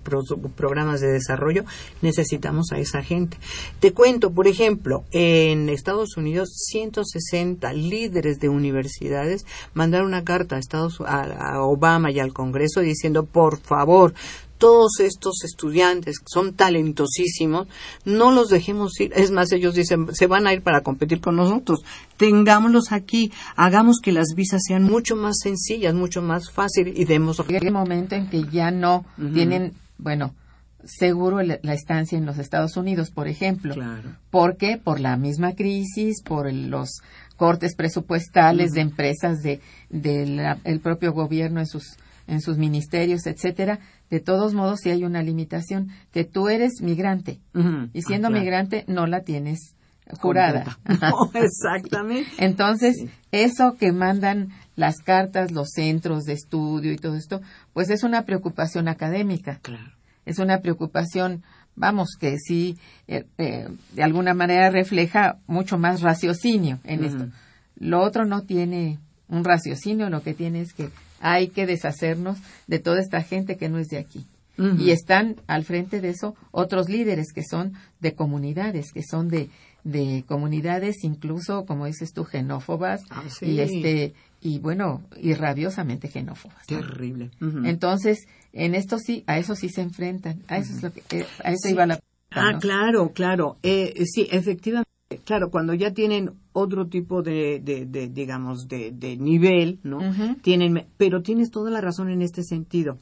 [0.57, 1.65] programas de desarrollo,
[2.03, 3.37] necesitamos a esa gente.
[3.79, 10.59] Te cuento, por ejemplo, en Estados Unidos, 160 líderes de universidades mandaron una carta a,
[10.59, 14.15] Estados, a, a Obama y al Congreso diciendo, por favor,
[14.61, 17.67] todos estos estudiantes que son talentosísimos,
[18.05, 19.11] no los dejemos ir.
[19.17, 21.81] Es más, ellos dicen, se van a ir para competir con nosotros.
[22.19, 27.39] Tengámoslos aquí, hagamos que las visas sean mucho más sencillas, mucho más fáciles y demos
[27.49, 30.35] Llega el momento en que ya no tienen, bueno,
[30.85, 33.75] seguro la estancia en los Estados Unidos, por ejemplo.
[33.75, 34.11] Claro.
[34.31, 34.77] ¿Por qué?
[34.77, 37.01] Por la misma crisis, por los
[37.41, 43.79] cortes presupuestales de empresas de del propio gobierno en sus en sus ministerios, etcétera.
[44.11, 47.41] De todos modos, si hay una limitación que tú eres migrante
[47.95, 48.45] y siendo Ah, claro.
[48.45, 49.75] migrante no la tienes
[50.21, 50.79] jurada.
[51.01, 52.31] No, exactamente.
[52.39, 52.97] Entonces,
[53.33, 57.41] eso que mandan las cartas, los centros de estudio y todo esto,
[57.73, 59.59] pues es una preocupación académica.
[59.63, 59.93] Claro.
[60.27, 61.43] Es una preocupación,
[61.81, 62.77] vamos, que sí,
[63.09, 67.27] eh, eh, de alguna manera refleja mucho más raciocinio en esto.
[67.79, 72.79] Lo otro no tiene un raciocinio, lo que tiene es que hay que deshacernos de
[72.79, 74.27] toda esta gente que no es de aquí.
[74.79, 79.49] Y están al frente de eso otros líderes que son de comunidades, que son de,
[79.85, 83.47] de comunidades incluso, como dices tú, xenófobas Ah, sí.
[83.47, 86.67] y este y bueno, y rabiosamente xenófobas.
[86.67, 87.31] Terrible.
[87.65, 90.43] Entonces, en esto sí, a eso sí se enfrentan.
[90.49, 92.01] A eso es lo que, eh, a eso iba la
[92.33, 92.59] Ah, ¿no?
[92.61, 93.59] claro, claro.
[93.63, 94.89] Eh, sí, efectivamente.
[95.25, 99.99] Claro, cuando ya tienen otro tipo de, de, de, digamos, de, de nivel, ¿no?
[100.43, 102.97] Tienen, pero tienes toda la razón en este sentido.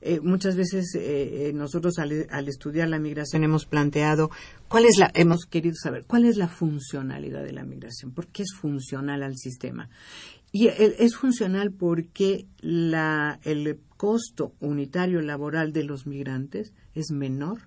[0.00, 4.30] Eh, muchas veces eh, eh, nosotros al, al estudiar la migración hemos planteado
[4.68, 8.44] cuál es la, hemos querido saber cuál es la funcionalidad de la migración, por qué
[8.44, 9.88] es funcional al sistema.
[10.52, 17.58] Y el- es funcional porque la, el costo unitario laboral de los migrantes es menor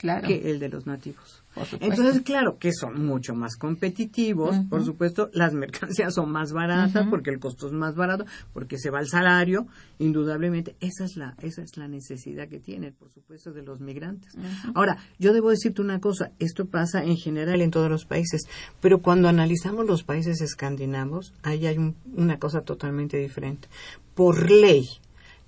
[0.00, 0.26] Claro.
[0.26, 1.42] que el de los nativos.
[1.80, 5.52] Entonces, claro que son mucho más competitivos, por supuesto, las
[6.00, 8.24] mercancías son más baratas porque el costo es más barato,
[8.54, 9.66] porque se va el salario,
[9.98, 14.34] indudablemente, esa es la esa es la necesidad que tienen, por supuesto, de los migrantes.
[14.74, 18.42] Ahora, yo debo decirte una cosa, esto pasa en general en todos los países,
[18.80, 23.68] pero cuando analizamos los países escandinavos, ahí hay un- una cosa totalmente diferente.
[24.14, 24.88] Por ley,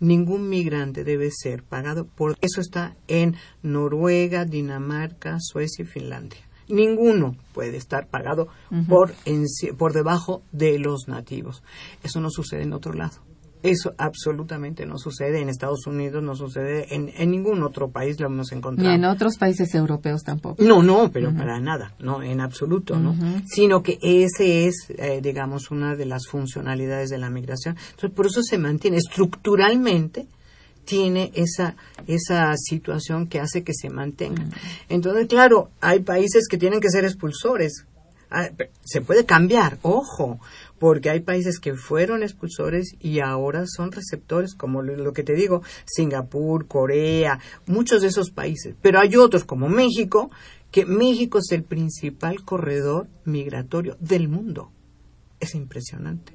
[0.03, 6.41] ningún migrante debe ser pagado por eso está en Noruega, Dinamarca, Suecia y Finlandia.
[6.69, 8.49] Ninguno puede estar pagado
[8.89, 11.63] por enci- por debajo de los nativos.
[12.03, 13.17] Eso no sucede en otro lado.
[13.63, 18.27] Eso absolutamente no sucede en Estados Unidos, no sucede en, en ningún otro país lo
[18.27, 18.91] hemos Ni encontrado.
[18.93, 20.63] en otros países europeos tampoco.
[20.63, 23.15] No, no, pero para nada, no, en absoluto, ¿no?
[23.47, 27.77] Sino que ese es, eh, digamos, una de las funcionalidades de la migración.
[27.91, 30.27] Entonces, por eso se mantiene estructuralmente
[30.85, 31.77] tiene esa
[32.09, 34.45] esa situación que hace que se mantenga.
[34.89, 37.85] Entonces, claro, hay países que tienen que ser expulsores.
[38.31, 38.49] Ah,
[38.83, 40.41] Se puede cambiar, ojo,
[40.83, 45.63] porque hay países que fueron expulsores y ahora son receptores, como lo que te digo,
[45.87, 48.75] Singapur, Corea, muchos de esos países.
[48.83, 50.29] Pero hay otros como México,
[50.73, 54.73] que México es el principal corredor migratorio del mundo.
[55.39, 56.33] Es impresionante.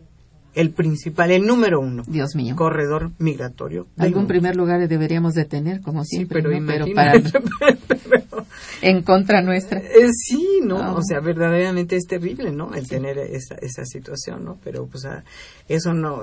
[0.54, 2.56] El principal, el número uno Dios mío.
[2.56, 3.88] corredor migratorio.
[3.98, 4.28] del Algún mundo.
[4.30, 6.66] primer lugar deberíamos de tener, como Sí, siempre, pero ¿no?
[6.66, 7.14] pero para
[8.82, 9.80] en contra nuestra.
[9.80, 10.78] eh, sí, ¿no?
[10.80, 10.94] Ah.
[10.94, 12.74] O sea, verdaderamente es terrible, ¿no?
[12.74, 14.58] El tener esa, esa situación, ¿no?
[14.64, 15.24] Pero, pues, ah,
[15.68, 16.22] eso no,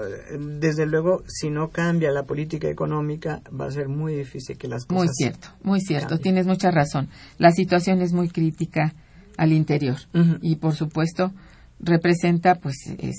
[0.59, 4.85] desde luego, si no cambia la política económica, va a ser muy difícil que las
[4.87, 5.05] cosas.
[5.05, 6.09] Muy cierto, muy cierto.
[6.09, 6.23] cambien.
[6.23, 7.09] Tienes mucha razón.
[7.39, 8.95] La situación es muy crítica
[9.37, 9.97] al interior
[10.43, 11.33] y, por supuesto,
[11.81, 13.17] representa, pues, es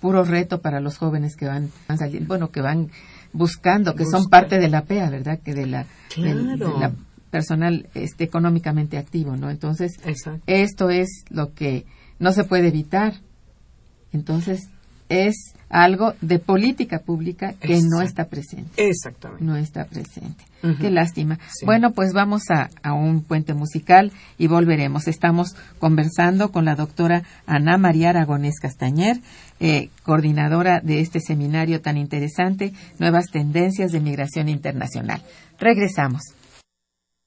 [0.00, 2.90] puro reto para los jóvenes que van, van saliendo, bueno, que van
[3.32, 5.40] buscando, que son parte de la PEA, ¿verdad?
[5.44, 6.74] Que de la, Claro.
[6.74, 6.92] de la
[7.30, 9.50] personal este, económicamente activo, ¿no?
[9.50, 10.42] Entonces, Exacto.
[10.46, 11.84] esto es lo que
[12.18, 13.14] no se puede evitar.
[14.12, 14.68] Entonces,
[15.08, 19.44] es algo de política pública que no está presente Exactamente.
[19.44, 20.44] no está presente.
[20.80, 21.38] Qué lástima.
[21.56, 21.64] Sí.
[21.64, 25.06] Bueno, pues vamos a, a un puente musical y volveremos.
[25.06, 29.20] Estamos conversando con la doctora Ana María Aragonés Castañer,
[29.60, 35.22] eh, coordinadora de este seminario tan interesante, Nuevas Tendencias de Migración Internacional.
[35.60, 36.22] Regresamos.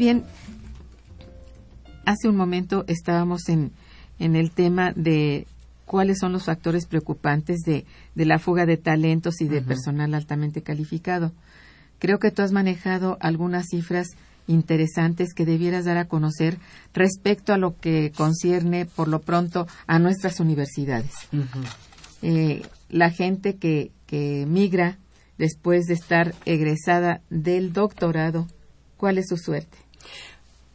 [0.00, 0.24] Bien.
[2.06, 3.70] Hace un momento estábamos en,
[4.18, 5.46] en el tema de
[5.84, 7.84] cuáles son los factores preocupantes de,
[8.14, 11.32] de la fuga de talentos y de personal altamente calificado.
[11.98, 14.08] Creo que tú has manejado algunas cifras
[14.46, 16.56] interesantes que debieras dar a conocer
[16.94, 21.12] respecto a lo que concierne, por lo pronto, a nuestras universidades.
[22.22, 24.96] Eh, la gente que, que migra
[25.36, 28.46] después de estar egresada del doctorado,
[28.96, 29.89] ¿cuál es su suerte?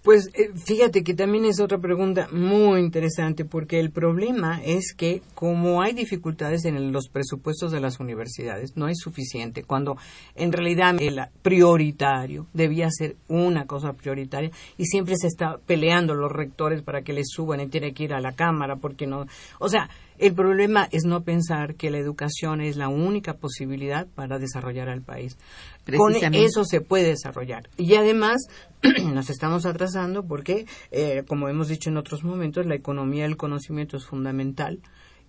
[0.05, 5.23] Pues eh, fíjate que también es otra pregunta muy interesante porque el problema es que
[5.33, 9.97] como hay dificultades en los presupuestos de las universidades, no es suficiente cuando
[10.35, 16.31] en realidad el prioritario debía ser una cosa prioritaria y siempre se está peleando los
[16.31, 19.25] rectores para que le suban y tiene que ir a la cámara porque no,
[19.57, 24.39] o sea, el problema es no pensar que la educación es la única posibilidad para
[24.39, 25.37] desarrollar al país.
[25.97, 27.69] Con eso se puede desarrollar.
[27.77, 28.47] Y además
[29.13, 33.97] nos estamos atrasando porque, eh, como hemos dicho en otros momentos, la economía del conocimiento
[33.97, 34.79] es fundamental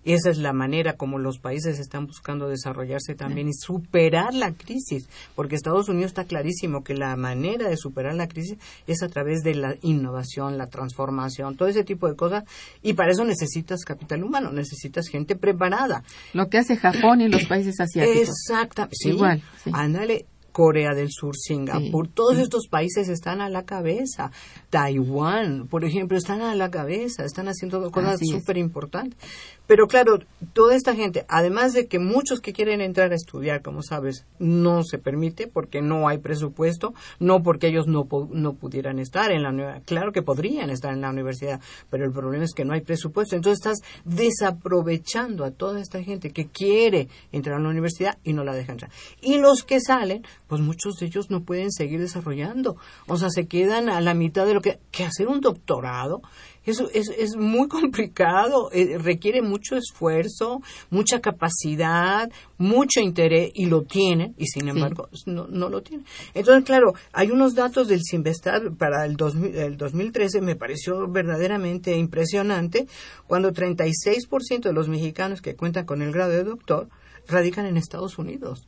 [0.05, 5.09] esa es la manera como los países están buscando desarrollarse también y superar la crisis,
[5.35, 9.43] porque Estados Unidos está clarísimo que la manera de superar la crisis es a través
[9.43, 12.45] de la innovación, la transformación, todo ese tipo de cosas,
[12.81, 16.03] y para eso necesitas capital humano, necesitas gente preparada.
[16.33, 18.29] Lo que hace Japón y los países asiáticos.
[18.29, 19.09] Exactamente.
[19.09, 19.43] Igual.
[19.73, 20.25] Ándale,
[20.57, 24.31] Corea del Sur, Singapur, todos estos países están a la cabeza.
[24.71, 29.19] Taiwán, por ejemplo, están a la cabeza, están haciendo cosas súper importantes.
[29.67, 30.17] Pero claro,
[30.53, 34.81] toda esta gente, además de que muchos que quieren entrar a estudiar, como sabes, no
[34.83, 39.49] se permite porque no hay presupuesto, no porque ellos no, no pudieran estar en la
[39.49, 39.83] universidad.
[39.85, 43.35] Claro que podrían estar en la universidad, pero el problema es que no hay presupuesto.
[43.35, 48.43] Entonces estás desaprovechando a toda esta gente que quiere entrar a la universidad y no
[48.43, 48.91] la dejan entrar.
[49.21, 52.77] Y los que salen, pues muchos de ellos no pueden seguir desarrollando.
[53.07, 56.21] O sea, se quedan a la mitad de lo que, que hacer un doctorado
[56.67, 63.83] eso es, es muy complicado, eh, requiere mucho esfuerzo, mucha capacidad, mucho interés y lo
[63.83, 66.05] tienen y sin embargo no, no lo tienen.
[66.33, 69.15] Entonces, claro, hay unos datos del Sinvestar para el,
[69.55, 72.87] el 2013, me pareció verdaderamente impresionante,
[73.27, 76.89] cuando 36% de los mexicanos que cuentan con el grado de doctor
[77.29, 78.67] radican en Estados Unidos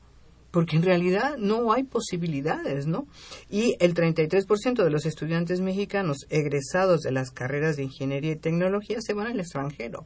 [0.51, 3.07] porque en realidad no hay posibilidades, ¿no?
[3.49, 8.97] Y el 33% de los estudiantes mexicanos egresados de las carreras de ingeniería y tecnología
[9.01, 10.05] se van al extranjero.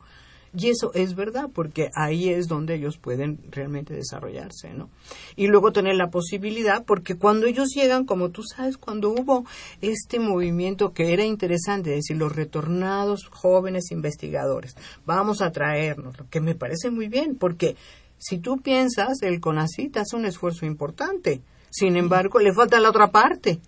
[0.55, 4.91] Y eso es verdad, porque ahí es donde ellos pueden realmente desarrollarse, ¿no?
[5.35, 9.45] Y luego tener la posibilidad, porque cuando ellos llegan, como tú sabes, cuando hubo
[9.81, 14.75] este movimiento que era interesante, es decir, los retornados jóvenes investigadores,
[15.07, 17.75] vamos a traernos, lo que me parece muy bien, porque
[18.23, 21.41] si tú piensas, el CONACYT hace un esfuerzo importante.
[21.69, 23.59] Sin embargo, le falta la otra parte,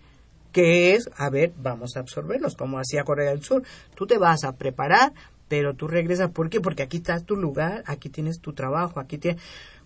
[0.53, 3.63] que es, a ver, vamos a absorberlos, como hacía Corea del Sur.
[3.95, 5.11] Tú te vas a preparar,
[5.49, 6.31] pero tú regresas.
[6.31, 6.61] ¿Por qué?
[6.61, 9.41] Porque aquí está tu lugar, aquí tienes tu trabajo, aquí tienes...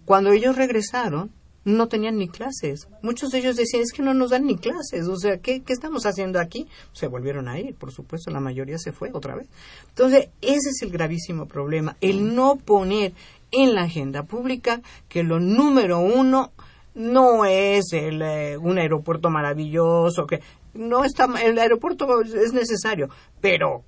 [0.06, 1.32] Cuando ellos regresaron,
[1.66, 2.88] no tenían ni clases.
[3.02, 5.08] Muchos de ellos decían, es que no nos dan ni clases.
[5.08, 6.68] O sea, ¿qué, ¿qué, estamos haciendo aquí?
[6.94, 9.48] Se volvieron a ir, por supuesto, la mayoría se fue otra vez.
[9.90, 13.14] Entonces, ese es el gravísimo problema, el no poner
[13.52, 16.52] en la agenda pública que lo número uno
[16.96, 20.42] no es el, eh, un aeropuerto maravilloso, que
[20.74, 23.10] no está, el aeropuerto es necesario,
[23.42, 23.84] pero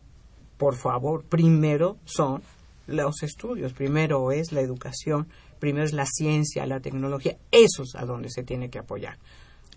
[0.58, 2.42] por favor, primero son
[2.88, 5.28] los estudios, primero es la educación,
[5.60, 9.18] primero es la ciencia, la tecnología, eso es a donde se tiene que apoyar.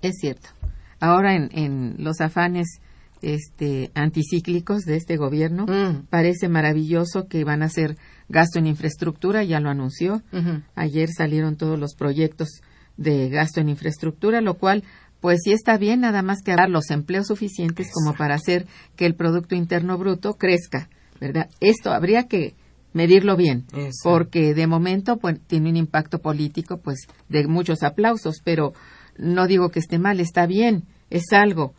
[0.02, 0.50] Es cierto.
[1.00, 2.80] Ahora en, en los afanes
[3.24, 6.06] este, anticíclicos de este gobierno, mm.
[6.10, 7.96] parece maravilloso que van a hacer
[8.28, 10.22] gasto en infraestructura, ya lo anunció.
[10.74, 12.60] Ayer salieron todos los proyectos
[12.96, 14.84] de gasto en infraestructura, lo cual
[15.20, 19.06] pues sí está bien, nada más que dar los empleos suficientes como para hacer que
[19.06, 21.48] el Producto Interno Bruto crezca, ¿verdad?
[21.60, 22.54] Esto habría que
[22.92, 23.64] medirlo bien,
[24.02, 28.74] porque de momento pues, tiene un impacto político pues de muchos aplausos, pero
[29.16, 31.74] no digo que esté mal, está bien, es algo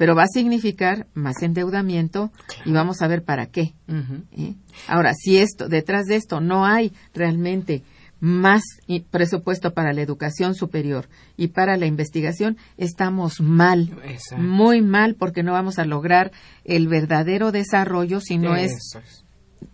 [0.00, 2.32] pero va a significar más endeudamiento
[2.64, 3.74] y vamos a ver para qué.
[4.34, 4.54] ¿eh?
[4.88, 7.82] Ahora, si esto, detrás de esto no hay realmente
[8.18, 8.62] más
[9.10, 13.94] presupuesto para la educación superior y para la investigación, estamos mal,
[14.38, 16.32] muy mal, porque no vamos a lograr
[16.64, 18.72] el verdadero desarrollo si no es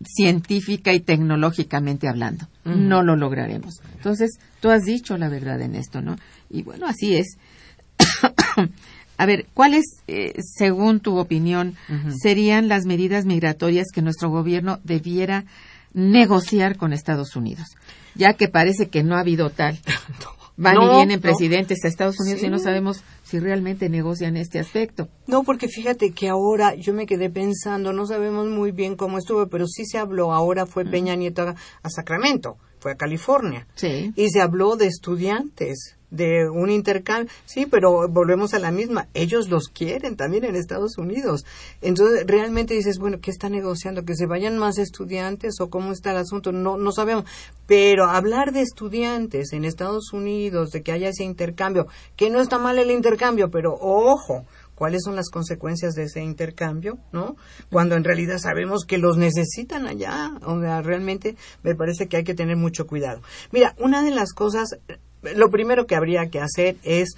[0.04, 2.48] científica y tecnológicamente hablando.
[2.64, 3.74] No lo lograremos.
[3.94, 6.16] Entonces, tú has dicho la verdad en esto, ¿no?
[6.50, 7.38] Y bueno, así es.
[9.18, 11.76] a ver, ¿cuáles, eh, según tu opinión,
[12.20, 15.44] serían las medidas migratorias que nuestro gobierno debiera
[15.94, 17.66] negociar con Estados Unidos?
[18.14, 19.78] Ya que parece que no ha habido tal.
[20.58, 25.08] Van y vienen presidentes a Estados Unidos y no sabemos si realmente negocian este aspecto.
[25.26, 29.48] No, porque fíjate que ahora yo me quedé pensando, no sabemos muy bien cómo estuvo,
[29.48, 33.66] pero sí se habló, ahora fue Peña Nieto a, Sacramento, fue a California.
[33.74, 34.14] Sí.
[34.16, 37.32] Y se habló de estudiantes de un intercambio.
[37.44, 39.08] Sí, pero volvemos a la misma.
[39.14, 41.44] Ellos los quieren también en Estados Unidos.
[41.80, 44.04] Entonces, realmente dices, bueno, ¿qué está negociando?
[44.04, 46.52] ¿Que se vayan más estudiantes o cómo está el asunto?
[46.52, 47.24] No, no sabemos.
[47.66, 51.86] Pero hablar de estudiantes en Estados Unidos, de que haya ese intercambio,
[52.16, 54.44] que no está mal el intercambio, pero ojo,
[54.76, 57.36] cuáles son las consecuencias de ese intercambio, ¿no?
[57.70, 61.34] Cuando en realidad sabemos que los necesitan allá, o sea, realmente
[61.64, 63.20] me parece que hay que tener mucho cuidado.
[63.50, 64.78] Mira, una de las cosas
[65.34, 67.16] lo primero que habría que hacer es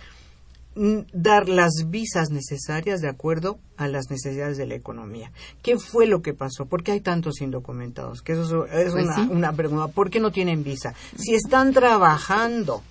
[0.75, 5.33] mm, dar las visas necesarias de acuerdo a las necesidades de la economía.
[5.63, 6.67] ¿Qué fue lo que pasó?
[6.67, 8.23] ¿Por qué hay tantos indocumentados?
[8.23, 9.89] Que eso es pues una, una pregunta.
[9.89, 10.95] ¿Por qué no tienen visa?
[11.17, 12.83] Si están trabajando,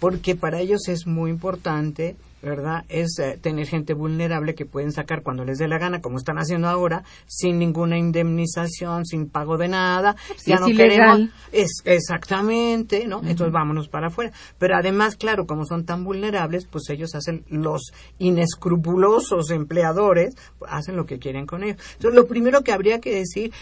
[0.00, 2.84] porque para ellos es muy importante ¿verdad?
[2.88, 6.36] Es eh, tener gente vulnerable que pueden sacar cuando les dé la gana, como están
[6.36, 10.16] haciendo ahora, sin ninguna indemnización, sin pago de nada.
[10.46, 11.32] ya no ilegal.
[11.52, 13.20] Es, exactamente, ¿no?
[13.24, 14.32] Entonces vámonos para afuera.
[14.58, 20.36] Pero además, claro, como son tan vulnerables, pues ellos hacen, los inescrupulosos empleadores,
[20.68, 21.78] hacen lo que quieren con ellos.
[21.94, 23.52] Entonces, lo primero que habría que decir,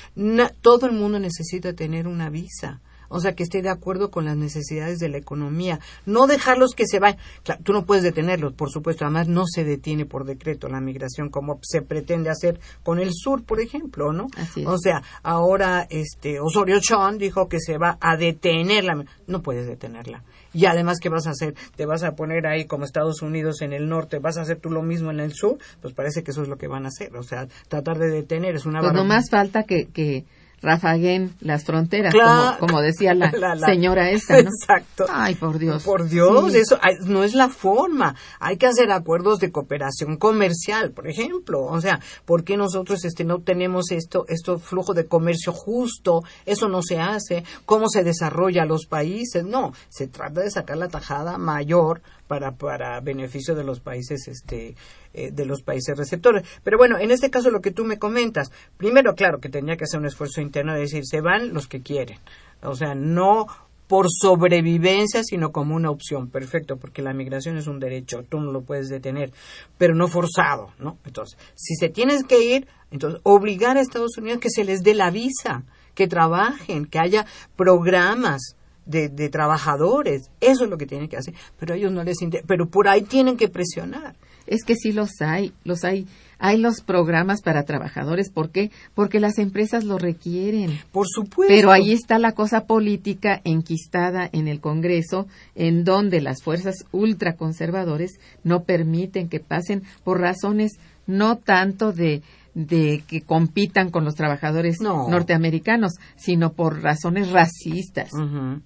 [0.61, 2.81] todo el mundo necesita tener una visa
[3.13, 5.81] o sea, que esté de acuerdo con las necesidades de la economía.
[6.07, 7.19] No dejarlos que se vayan.
[7.45, 9.05] Claro, tú no puedes detenerlos, por supuesto.
[9.05, 13.45] Además, no se detiene por decreto la migración como se pretende hacer con el sur,
[13.45, 14.27] por ejemplo, ¿no?
[14.67, 19.05] O sea, ahora este Osorio Chón dijo que se va a detener la.
[19.27, 20.25] No puedes detenerla.
[20.55, 21.55] Y además, ¿qué vas a hacer?
[21.77, 24.19] ¿Te vas a poner ahí como Estados Unidos en el norte?
[24.19, 25.59] ¿Vas a hacer tú lo mismo en el sur?
[25.81, 27.17] Pues parece que eso es lo que van a hacer.
[27.17, 30.25] O sea, tratar de detener es una Pues no más falta que, que
[30.63, 32.15] rafaguen las fronteras,
[32.59, 34.51] como, decía la, señora esta, ¿no?
[34.51, 35.07] Exacto.
[35.11, 35.83] Ay, por Dios.
[35.83, 38.15] Por Dios, eso no es la forma.
[38.41, 41.65] Hay que hacer acuerdos de cooperación comercial, por ejemplo.
[41.65, 46.23] O sea, ¿por qué nosotros este, no tenemos esto, esto flujo de comercio justo?
[46.47, 47.45] Eso no se hace.
[47.65, 49.45] ¿Cómo se desarrolla los países?
[49.45, 52.03] No, se trata de sacar la tajada mayor
[52.33, 54.75] para, para beneficio de los países este
[55.13, 56.49] eh, de los países receptores.
[56.65, 59.85] Pero bueno, en este caso lo que tú me comentas, primero, claro, que tenía que
[59.85, 62.17] hacer un esfuerzo interno de decir, se van los que quieren.
[62.63, 63.49] O sea, no
[63.87, 66.31] por sobrevivencia, sino como una opción.
[66.31, 69.31] Perfecto, porque la migración es un derecho, tú no lo puedes detener,
[69.77, 70.97] pero no forzado, ¿no?
[71.05, 74.95] Entonces, si se tienes que ir, entonces obligar a Estados Unidos que se les dé
[74.95, 75.65] la visa,
[75.95, 77.27] que trabajen, que haya
[77.57, 78.57] programas
[78.87, 80.31] de, de trabajadores.
[80.41, 83.03] Eso es lo que tienen que hacer, pero ellos no les interesa, pero por ahí
[83.03, 84.15] tienen que presionar.
[84.47, 86.07] Es que sí los hay, los hay.
[86.39, 88.29] Hay los programas para trabajadores.
[88.29, 88.73] ¿Por qué?
[88.95, 90.81] Porque las empresas lo requieren.
[90.91, 91.55] Por supuesto.
[91.55, 98.19] Pero ahí está la cosa política enquistada en el Congreso, en donde las fuerzas ultraconservadores
[98.43, 100.73] no permiten que pasen por razones
[101.07, 102.23] no tanto de,
[102.55, 108.11] de que compitan con los trabajadores norteamericanos, sino por razones racistas.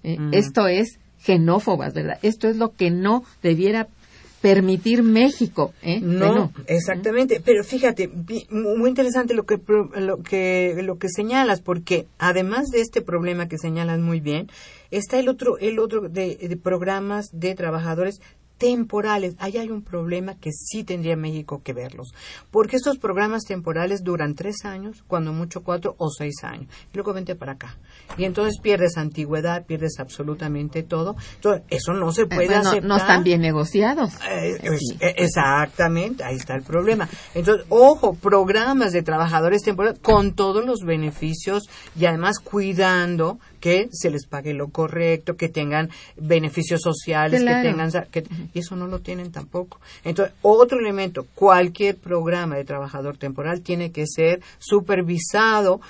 [0.03, 0.17] ¿eh?
[0.31, 2.19] Esto es xenófobas, ¿verdad?
[2.21, 3.87] Esto es lo que no debiera
[4.41, 5.73] permitir México.
[5.81, 5.99] ¿eh?
[5.99, 7.41] No, exactamente.
[7.43, 8.09] Pero fíjate,
[8.49, 9.59] muy interesante lo que,
[9.95, 14.47] lo, que, lo que señalas, porque además de este problema que señalas muy bien,
[14.91, 18.21] está el otro, el otro de programas de trabajadores
[18.57, 19.35] temporales.
[19.39, 22.13] Ahí hay un problema que sí tendría México que verlos,
[22.51, 27.13] porque estos programas temporales duran tres años, cuando mucho cuatro o seis años, y luego
[27.13, 27.77] vente para acá.
[28.17, 31.15] Y entonces pierdes antigüedad, pierdes absolutamente todo.
[31.35, 32.83] Entonces, eso no se puede hacer.
[32.83, 34.13] No están bien negociados.
[34.29, 37.07] Eh, eh, exactamente, ahí está el problema.
[37.35, 44.09] Entonces, ojo, programas de trabajadores temporales con todos los beneficios y además cuidando que se
[44.09, 47.91] les pague lo correcto, que tengan beneficios sociales, que tengan...
[48.53, 49.79] y eso no lo tienen tampoco.
[50.03, 55.81] Entonces, otro elemento, cualquier programa de trabajador temporal tiene que ser supervisado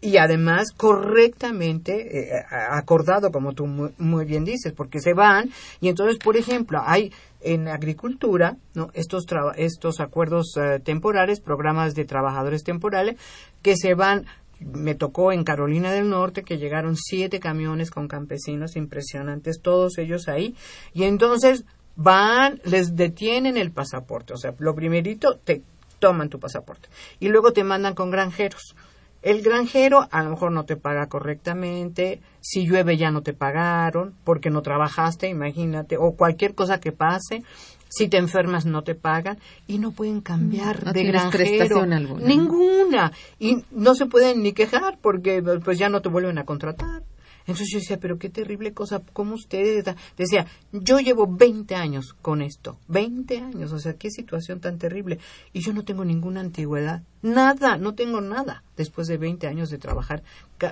[0.00, 5.50] y además correctamente eh, acordado, como tú muy, muy, bien dices, porque se van
[5.80, 8.90] y entonces, por ejemplo, hay en agricultura ¿no?
[8.94, 13.16] estos, estos acuerdos eh, temporales, programas de trabajadores temporales,
[13.62, 14.26] que se van
[14.60, 20.28] me tocó en Carolina del Norte que llegaron siete camiones con campesinos impresionantes, todos ellos
[20.28, 20.54] ahí,
[20.92, 21.64] y entonces
[21.96, 25.62] van, les detienen el pasaporte, o sea, lo primerito te
[25.98, 26.88] toman tu pasaporte.
[27.18, 28.76] Y luego te mandan con granjeros.
[29.20, 34.14] El granjero a lo mejor no te paga correctamente, si llueve ya no te pagaron
[34.22, 37.42] porque no trabajaste, imagínate, o cualquier cosa que pase,
[37.88, 41.80] si te enfermas no te pagan y no pueden cambiar no de granjero.
[41.80, 43.12] alguna, ninguna.
[43.38, 47.02] Y no se pueden ni quejar porque pues ya no te vuelven a contratar.
[47.48, 49.82] Entonces yo decía, pero qué terrible cosa, ¿cómo ustedes?
[50.18, 55.18] Decía, yo llevo 20 años con esto, 20 años, o sea, qué situación tan terrible.
[55.54, 59.78] Y yo no tengo ninguna antigüedad, nada, no tengo nada después de 20 años de
[59.78, 60.22] trabajar.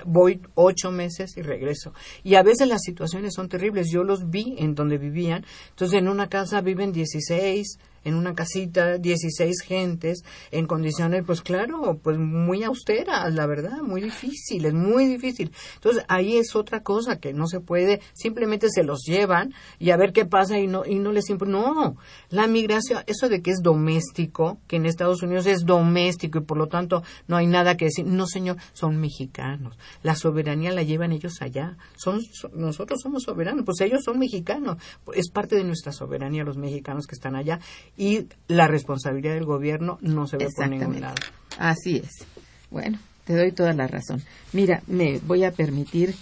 [0.05, 1.93] Voy ocho meses y regreso.
[2.23, 5.45] Y a veces las situaciones son terribles, yo los vi en donde vivían.
[5.69, 11.99] Entonces en una casa viven 16, en una casita, 16 gentes, en condiciones, pues claro,
[12.01, 15.51] pues muy austeras, la verdad, muy difíciles, muy difícil.
[15.75, 19.97] Entonces ahí es otra cosa que no se puede, simplemente se los llevan y a
[19.97, 21.97] ver qué pasa y no, y no les No,
[22.29, 26.57] la migración, eso de que es doméstico, que en Estados Unidos es doméstico y por
[26.57, 31.11] lo tanto no hay nada que decir, no señor, son mexicanos, la soberanía la llevan
[31.11, 32.21] ellos allá, son,
[32.53, 34.77] nosotros somos soberanos, pues ellos son mexicanos,
[35.13, 37.59] es parte de nuestra soberanía los mexicanos que están allá
[37.97, 41.15] y la responsabilidad del gobierno no se ve por ningún lado.
[41.57, 42.25] Así es.
[42.69, 44.21] Bueno, te doy toda la razón.
[44.53, 46.13] Mira, me voy a permitir,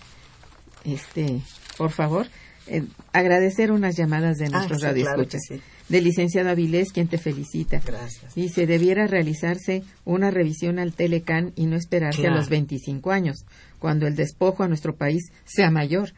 [0.86, 1.42] este,
[1.78, 2.28] por favor,
[2.68, 5.42] eh, agradecer unas llamadas de ah, nuestros ah, radioescuchas.
[5.88, 7.80] De licenciado Avilés, quien te felicita.
[7.86, 8.34] Gracias.
[8.34, 13.46] Dice, debiera realizarse una revisión al Telecan y no esperarse a los 25 años
[13.86, 16.12] cuando el despojo a nuestro país sea mayor.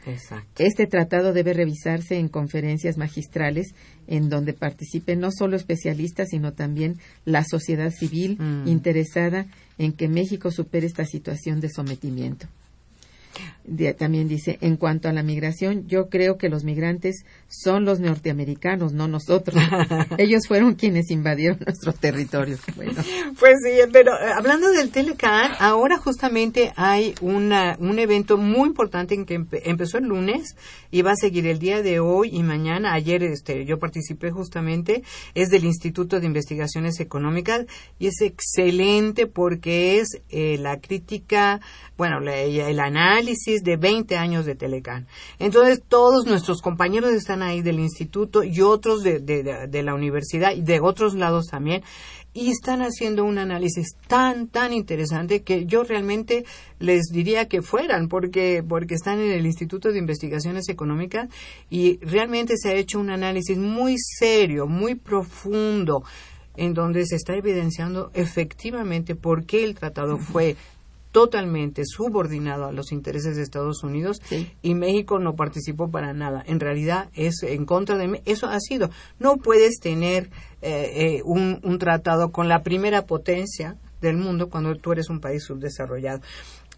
[0.58, 3.76] Este tratado debe revisarse en conferencias magistrales
[4.08, 8.70] en donde participen no solo especialistas, sino también la sociedad civil mm.
[8.70, 9.48] interesada
[9.78, 12.48] en que México supere esta situación de sometimiento
[13.98, 18.94] también dice, en cuanto a la migración, yo creo que los migrantes son los norteamericanos,
[18.94, 19.62] no nosotros.
[20.18, 22.58] Ellos fueron quienes invadieron nuestro territorio.
[23.40, 29.16] Pues sí, pero eh, hablando del Telecan, ahora justamente hay una, un evento muy importante
[29.16, 30.56] en que empezó el lunes
[30.92, 32.94] y va a seguir el día de hoy y mañana.
[32.94, 35.04] Ayer este, yo participé justamente,
[35.36, 37.66] es del Instituto de Investigaciones Económicas
[38.00, 41.60] y es excelente porque es eh, la crítica,
[41.98, 45.08] bueno, el análisis de 20 años de Telecán.
[45.40, 50.62] Entonces, todos nuestros compañeros están ahí del instituto y otros de, de, la universidad y
[50.62, 51.84] de otros lados también
[52.34, 56.46] y están haciendo un análisis tan tan interesante que yo realmente
[56.80, 61.30] les diría que fueran porque porque están en el Instituto de Investigaciones Económicas
[61.70, 66.04] y realmente se ha hecho un análisis muy serio, muy profundo
[66.58, 70.58] en donde se está evidenciando efectivamente por qué el tratado fue
[71.18, 74.22] totalmente subordinado a los intereses de Estados Unidos
[74.62, 76.44] y México no participó para nada.
[76.46, 78.92] En realidad es en contra de eso ha sido.
[79.18, 80.30] No puedes tener
[80.62, 85.20] eh, eh, un, un tratado con la primera potencia del mundo cuando tú eres un
[85.20, 86.22] país subdesarrollado.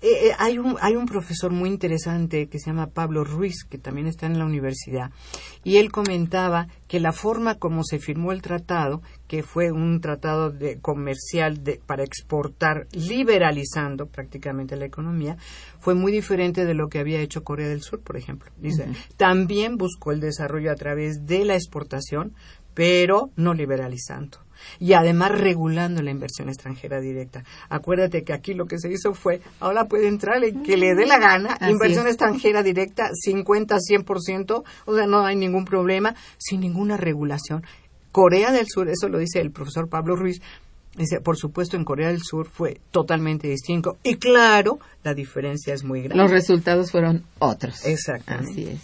[0.01, 3.77] Eh, eh, hay, un, hay un profesor muy interesante que se llama Pablo Ruiz, que
[3.77, 5.11] también está en la universidad,
[5.63, 10.51] y él comentaba que la forma como se firmó el tratado, que fue un tratado
[10.51, 15.35] de, comercial de, para exportar, liberalizando prácticamente la economía,
[15.79, 18.51] fue muy diferente de lo que había hecho Corea del Sur, por ejemplo.
[18.57, 18.87] Dice,
[19.17, 22.33] también buscó el desarrollo a través de la exportación,
[22.73, 24.39] pero no liberalizando
[24.79, 27.43] y además regulando la inversión extranjera directa.
[27.69, 31.05] Acuérdate que aquí lo que se hizo fue, ahora puede entrar el que le dé
[31.05, 36.97] la gana, inversión extranjera directa 50, 100%, o sea, no hay ningún problema, sin ninguna
[36.97, 37.63] regulación.
[38.11, 40.41] Corea del Sur, eso lo dice el profesor Pablo Ruiz,
[40.95, 43.97] Dice, por supuesto, en Corea del Sur fue totalmente distinto.
[44.03, 46.21] Y claro, la diferencia es muy grande.
[46.21, 47.85] Los resultados fueron otros.
[47.85, 48.51] Exactamente.
[48.51, 48.81] Así es.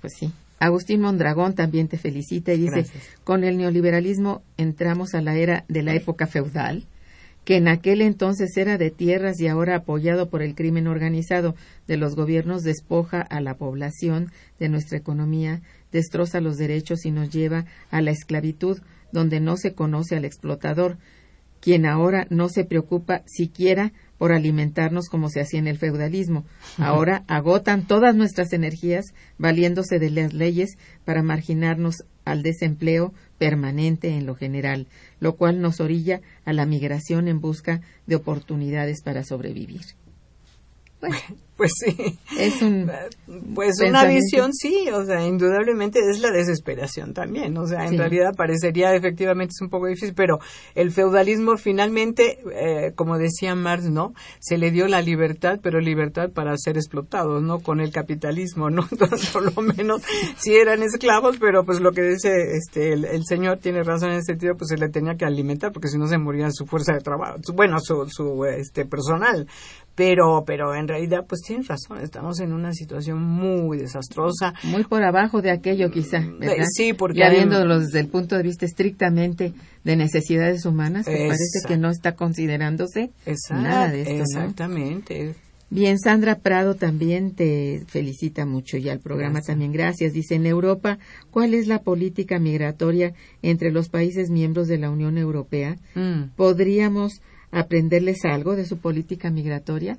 [0.00, 0.32] Pues sí.
[0.60, 2.84] Agustín Mondragón también te felicita y dice,
[3.24, 6.86] con el neoliberalismo entramos a la era de la época feudal,
[7.46, 11.54] que en aquel entonces era de tierras y ahora apoyado por el crimen organizado.
[11.88, 17.30] De los gobiernos despoja a la población de nuestra economía, destroza los derechos y nos
[17.30, 18.80] lleva a la esclavitud,
[19.12, 20.98] donde no se conoce al explotador,
[21.60, 26.44] quien ahora no se preocupa siquiera por alimentarnos como se hacía en el feudalismo.
[26.76, 34.26] Ahora agotan todas nuestras energías valiéndose de las leyes para marginarnos al desempleo permanente en
[34.26, 34.88] lo general,
[35.20, 39.86] lo cual nos orilla a la migración en busca de oportunidades para sobrevivir.
[41.60, 42.18] Pues sí.
[42.38, 42.90] es un...
[43.54, 47.96] Pues una visión sí, o sea, indudablemente es la desesperación también, o sea, en Sí.
[47.98, 50.38] realidad parecería efectivamente es un poco difícil, pero
[50.74, 54.14] el feudalismo finalmente, eh, como decía Marx, ¿no?
[54.38, 57.58] Se le dio la libertad, pero libertad para ser explotados, ¿no?
[57.60, 58.86] Con el capitalismo, ¿no?
[58.90, 60.00] Entonces, por lo menos,
[60.38, 64.20] sí eran esclavos, pero pues lo que dice este el, el señor tiene razón en
[64.20, 66.94] ese sentido, pues se le tenía que alimentar, porque si no se moría su fuerza
[66.94, 69.46] de trabajo, su- bueno, su, su este personal
[70.00, 75.02] pero pero en realidad pues tienen razón estamos en una situación muy desastrosa muy por
[75.02, 76.56] abajo de aquello quizá, ¿verdad?
[76.58, 79.52] Eh, sí, porque Ya viéndolo desde el punto de vista estrictamente
[79.84, 84.20] de necesidades humanas, parece que no está considerándose Exact- nada de esto, ¿no?
[84.22, 85.34] exactamente
[85.72, 89.46] Bien, Sandra Prado también te felicita mucho y al programa Gracias.
[89.52, 90.12] también gracias.
[90.12, 90.98] Dice, en Europa,
[91.30, 95.76] ¿cuál es la política migratoria entre los países miembros de la Unión Europea?
[95.94, 96.30] Mm.
[96.34, 97.20] ¿Podríamos
[97.50, 99.98] aprenderles algo de su política migratoria?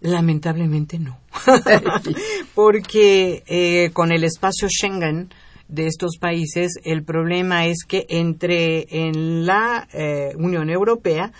[0.00, 1.18] lamentablemente no
[2.54, 5.30] porque eh, con el espacio Schengen
[5.68, 11.32] de estos países el problema es que entre en la eh, Unión Europea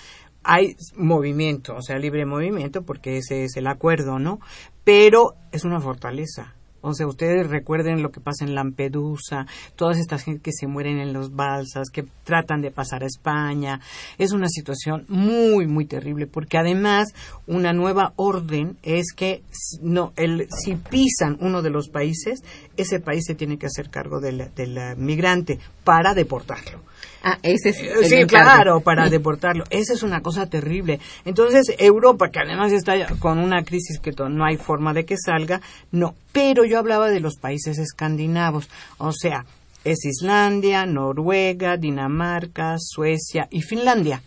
[0.47, 4.39] hay movimiento, o sea, libre movimiento, porque ese es el acuerdo, ¿no?
[4.85, 6.55] Pero es una fortaleza.
[6.87, 10.99] O sea, ustedes recuerden lo que pasa en Lampedusa, todas estas gente que se mueren
[10.99, 13.81] en los balsas, que tratan de pasar a España.
[14.19, 17.09] Es una situación muy, muy terrible, porque además
[17.49, 19.43] una nueva orden es que
[19.83, 22.45] no, el, si pisan uno de los países,
[22.77, 26.83] ese país se tiene que hacer cargo del, del migrante para deportarlo.
[27.29, 28.29] Ah, ese es Eh, el Sí, encargo.
[28.53, 29.65] claro, para deportarlo.
[29.71, 31.01] Esa es una cosa terrible.
[31.25, 35.61] Entonces, Europa, que además está con una crisis que no hay forma de que salga,
[35.91, 36.15] no.
[36.31, 38.71] Pero yo hablaba de los países escandinavos.
[38.99, 39.45] O sea,
[39.83, 44.23] es Islandia, Noruega, Dinamarca, Suecia y Finlandia.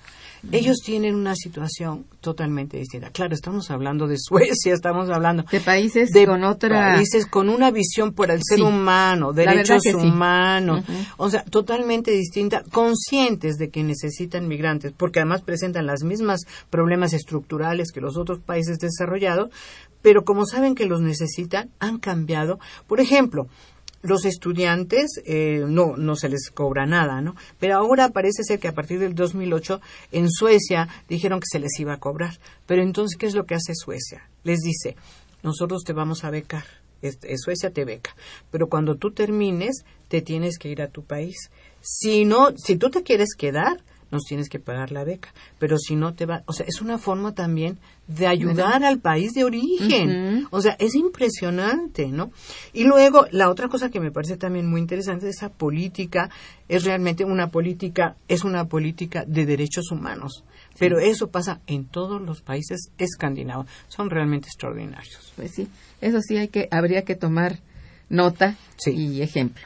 [0.51, 3.09] Ellos tienen una situación totalmente distinta.
[3.11, 6.95] Claro, estamos hablando de Suecia, estamos hablando De países de con otra...
[6.95, 9.93] países con una visión por el ser humano, derechos sí.
[9.93, 10.83] humanos,
[11.17, 17.13] o sea, totalmente distinta, conscientes de que necesitan migrantes, porque además presentan las mismas problemas
[17.13, 19.49] estructurales que los otros países desarrollados,
[20.01, 22.59] pero como saben que los necesitan, han cambiado.
[22.87, 23.47] Por ejemplo,
[24.01, 27.35] los estudiantes eh, no no se les cobra nada, ¿no?
[27.59, 29.81] Pero ahora parece ser que a partir del 2008
[30.11, 32.39] en Suecia dijeron que se les iba a cobrar.
[32.65, 34.29] Pero entonces, ¿qué es lo que hace Suecia?
[34.43, 34.95] Les dice,
[35.43, 36.65] nosotros te vamos a becar.
[37.37, 38.15] Suecia te beca.
[38.51, 41.49] Pero cuando tú termines, te tienes que ir a tu país.
[41.81, 43.81] Si no, si tú te quieres quedar,
[44.11, 45.33] nos tienes que pagar la beca.
[45.59, 49.33] Pero si no te va, o sea, es una forma también de ayudar al país
[49.33, 50.47] de origen.
[50.51, 52.31] O sea, es impresionante, ¿no?
[52.73, 56.29] Y luego, la otra cosa que me parece también muy interesante, esa política
[56.67, 60.43] es realmente una política, es una política de derechos humanos.
[60.77, 63.67] Pero eso pasa en todos los países escandinavos.
[63.89, 65.33] Son realmente extraordinarios.
[65.35, 65.67] Pues sí,
[66.01, 67.59] eso sí hay que, habría que tomar
[68.09, 68.91] nota Sí.
[68.91, 69.63] y ejemplo.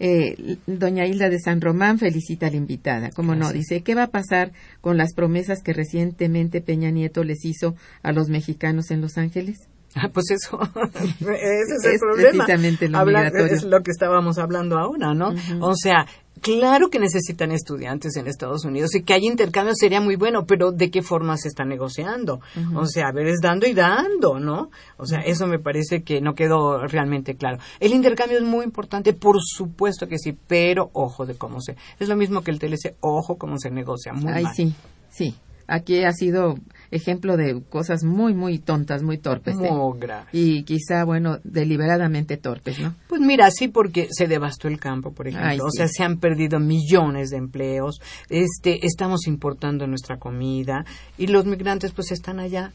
[0.00, 3.10] Eh, doña Hilda de San Román felicita a la invitada.
[3.10, 7.44] Como no, dice, ¿qué va a pasar con las promesas que recientemente Peña Nieto les
[7.44, 9.58] hizo a los mexicanos en Los Ángeles?
[9.94, 10.60] Ah, pues eso,
[11.20, 12.30] ese es, el Es problema.
[12.44, 15.34] precisamente lo Habla- es lo que estábamos hablando ahora, ¿no?
[15.60, 16.06] O sea,
[16.40, 20.72] claro que necesitan estudiantes en Estados Unidos y que haya intercambio sería muy bueno, pero
[20.72, 22.40] ¿de qué forma se está negociando?
[22.74, 24.70] O sea, a ver, es dando y dando, ¿no?
[24.96, 27.58] O sea, eso me parece que no quedó realmente claro.
[27.80, 31.76] El intercambio es muy importante, por supuesto que sí, pero ojo de cómo se...
[31.98, 34.54] Es lo mismo que el TLC, ojo cómo se negocia, muy Ay, mal.
[34.54, 34.74] sí,
[35.10, 35.34] sí.
[35.68, 36.56] Aquí ha sido
[36.90, 39.54] ejemplo de cosas muy, muy tontas, muy torpes.
[39.62, 39.70] ¿eh?
[39.70, 39.98] Muy.
[40.32, 42.94] Y quizá, bueno, deliberadamente torpes, ¿no?
[43.06, 45.48] Pues mira, sí, porque se devastó el campo, por ejemplo.
[45.50, 45.76] Ay, O sí.
[45.76, 48.00] sea, se han perdido millones de empleos.
[48.30, 50.86] Este, estamos importando nuestra comida
[51.18, 52.72] y los migrantes, pues, están allá.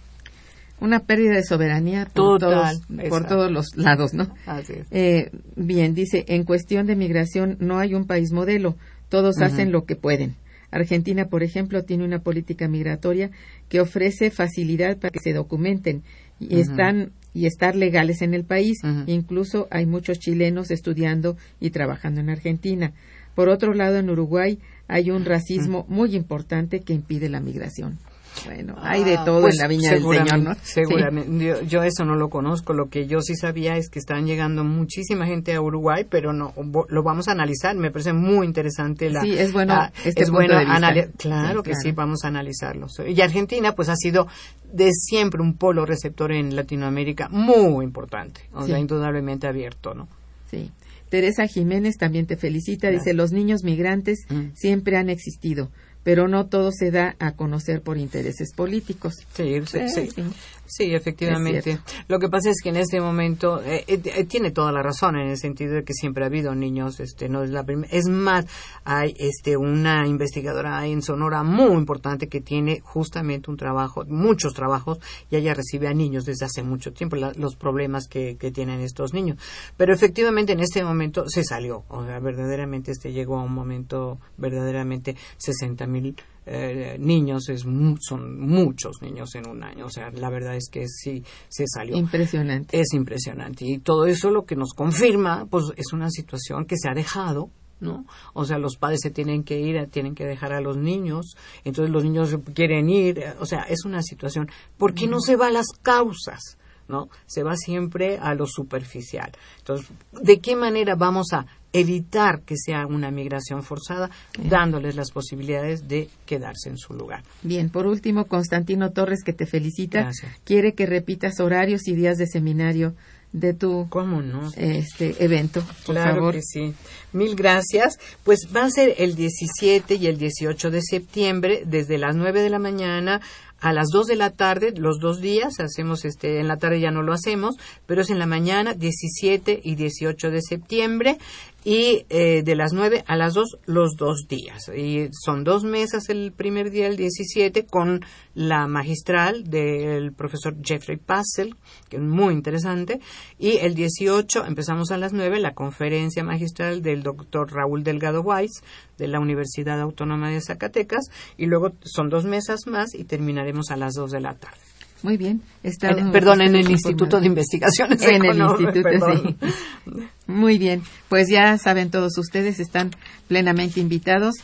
[0.80, 4.28] Una pérdida de soberanía por, Total, todos, por todos los lados, ¿no?
[4.46, 4.88] Así es.
[4.92, 8.76] Eh, bien, dice, en cuestión de migración no hay un país modelo,
[9.08, 10.36] todos hacen lo que pueden.
[10.74, 13.30] Argentina, por ejemplo, tiene una política migratoria
[13.70, 16.04] que ofrece facilidad para que se documenten
[16.40, 18.78] y están y estar legales en el país.
[19.08, 22.94] Incluso hay muchos chilenos estudiando y trabajando en Argentina.
[23.36, 27.98] Por otro lado, en Uruguay hay un racismo muy importante que impide la migración.
[28.46, 30.56] Bueno, hay de Ah, todo pues, en la viña del Señor, ¿no?
[30.64, 31.46] Seguramente.
[31.46, 32.74] Yo, yo eso no lo conozco.
[32.74, 36.54] Lo que yo sí sabía es que están llegando muchísima gente a Uruguay, pero no
[36.90, 37.76] lo vamos a analizar.
[37.76, 39.22] Me parece muy interesante la.
[39.22, 40.78] Sí, es bueno ah, este es bueno de vista.
[40.78, 42.88] anali- Claro Sí, que sí, vamos a analizarlo.
[43.08, 44.28] Y Argentina, pues ha sido
[44.72, 48.42] de siempre un polo receptor en Latinoamérica muy importante.
[48.54, 50.08] O sea, indudablemente abierto, ¿no?
[50.50, 50.72] Sí.
[51.10, 52.90] Teresa Jiménez también te felicita.
[52.90, 54.48] Dice, los niños migrantes Mm.
[54.56, 55.70] siempre han existido,
[56.04, 59.14] pero no todo se da a conocer por intereses políticos.
[59.34, 60.24] Sí, sí, Eh, sí.
[60.66, 60.94] Sí.
[60.94, 61.80] Efectivamente.
[62.08, 65.16] Lo que pasa es que en este momento eh, eh, eh, tiene toda la razón
[65.18, 67.88] en el sentido de que siempre ha habido niños, este, no es la primera.
[67.92, 68.46] Es más,
[68.84, 75.00] hay este una investigadora en Sonora muy importante que tiene justamente un trabajo, muchos trabajos,
[75.30, 78.80] y ella recibe a niños desde hace mucho tiempo la- los problemas que, que tienen
[78.82, 79.38] estos niños.
[79.78, 84.20] Pero efectivamente en este momento se salió, o sea, verdaderamente este llegó a un momento
[84.38, 86.16] verdaderamente 60 mil
[86.46, 87.66] eh, niños es
[88.00, 91.96] son muchos niños en un año o sea la verdad es que sí se salió
[91.96, 92.80] Impresionante.
[92.80, 96.90] es impresionante y todo eso lo que nos confirma pues es una situación que se
[96.90, 98.06] ha dejado ¿no?
[98.34, 101.92] O sea, los padres se tienen que ir, tienen que dejar a los niños, entonces
[101.92, 104.50] los niños quieren ir, o sea, es una situación.
[104.78, 106.58] ¿Por qué no se va a las causas?
[106.88, 107.10] ¿No?
[107.26, 109.32] Se va siempre a lo superficial.
[109.58, 115.88] Entonces, ¿de qué manera vamos a evitar que sea una migración forzada, dándoles las posibilidades
[115.88, 117.24] de quedarse en su lugar?
[117.42, 120.32] Bien, por último, Constantino Torres, que te felicita, Gracias.
[120.46, 122.94] quiere que repitas horarios y días de seminario
[123.34, 124.52] de tu ¿Cómo no?
[124.56, 126.34] este evento, por Claro favor.
[126.36, 126.74] que sí.
[127.14, 127.98] Mil gracias.
[128.24, 132.50] Pues va a ser el 17 y el 18 de septiembre, desde las 9 de
[132.52, 133.22] la mañana
[133.60, 136.92] a las 2 de la tarde, los dos días, hacemos este, en la tarde ya
[136.92, 137.56] no lo hacemos,
[137.86, 141.18] pero es en la mañana, 17 y 18 de septiembre,
[141.64, 144.70] y eh, de las 9 a las 2 los dos días.
[144.76, 148.02] Y son dos mesas el primer día, el 17, con
[148.34, 151.56] la magistral del profesor Jeffrey Passel,
[151.90, 153.00] que es muy interesante,
[153.38, 158.64] y el 18 empezamos a las 9 la conferencia magistral del doctor Raúl Delgado Weiss
[158.98, 163.78] de la Universidad Autónoma de Zacatecas, y luego son dos mesas más y terminaremos a
[163.78, 164.73] las 2 de la tarde.
[165.04, 165.42] Muy bien.
[165.64, 169.38] En- perdón, en el Instituto de Investigaciones En el instituto, perdón.
[169.40, 170.02] sí.
[170.28, 172.92] Muy bien, pues ya saben todos ustedes, están
[173.28, 174.36] plenamente invitados.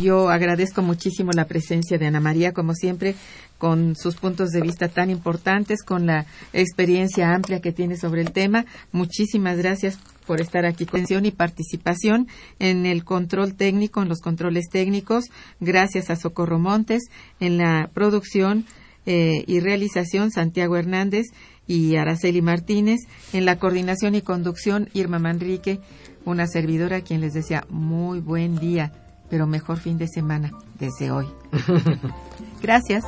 [0.00, 3.14] Yo agradezco muchísimo la presencia de Ana María, como siempre,
[3.56, 8.32] con sus puntos de vista tan importantes, con la experiencia amplia que tiene sobre el
[8.32, 8.66] tema.
[8.92, 14.66] Muchísimas gracias por estar aquí atención y participación en el control técnico, en los controles
[14.70, 15.24] técnicos.
[15.60, 17.02] Gracias a Socorro Montes
[17.40, 18.66] en la producción
[19.06, 21.26] eh, y realización Santiago Hernández
[21.66, 23.00] y Araceli Martínez,
[23.32, 25.80] en la coordinación y conducción Irma Manrique,
[26.24, 28.92] una servidora a quien les desea muy buen día,
[29.28, 31.26] pero mejor fin de semana desde hoy.
[32.62, 33.04] Gracias.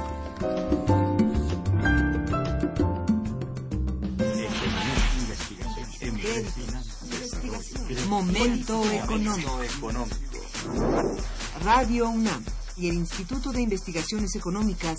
[8.09, 9.61] Momento económico.
[11.65, 12.45] Radio UNAM
[12.77, 14.99] y el Instituto de Investigaciones Económicas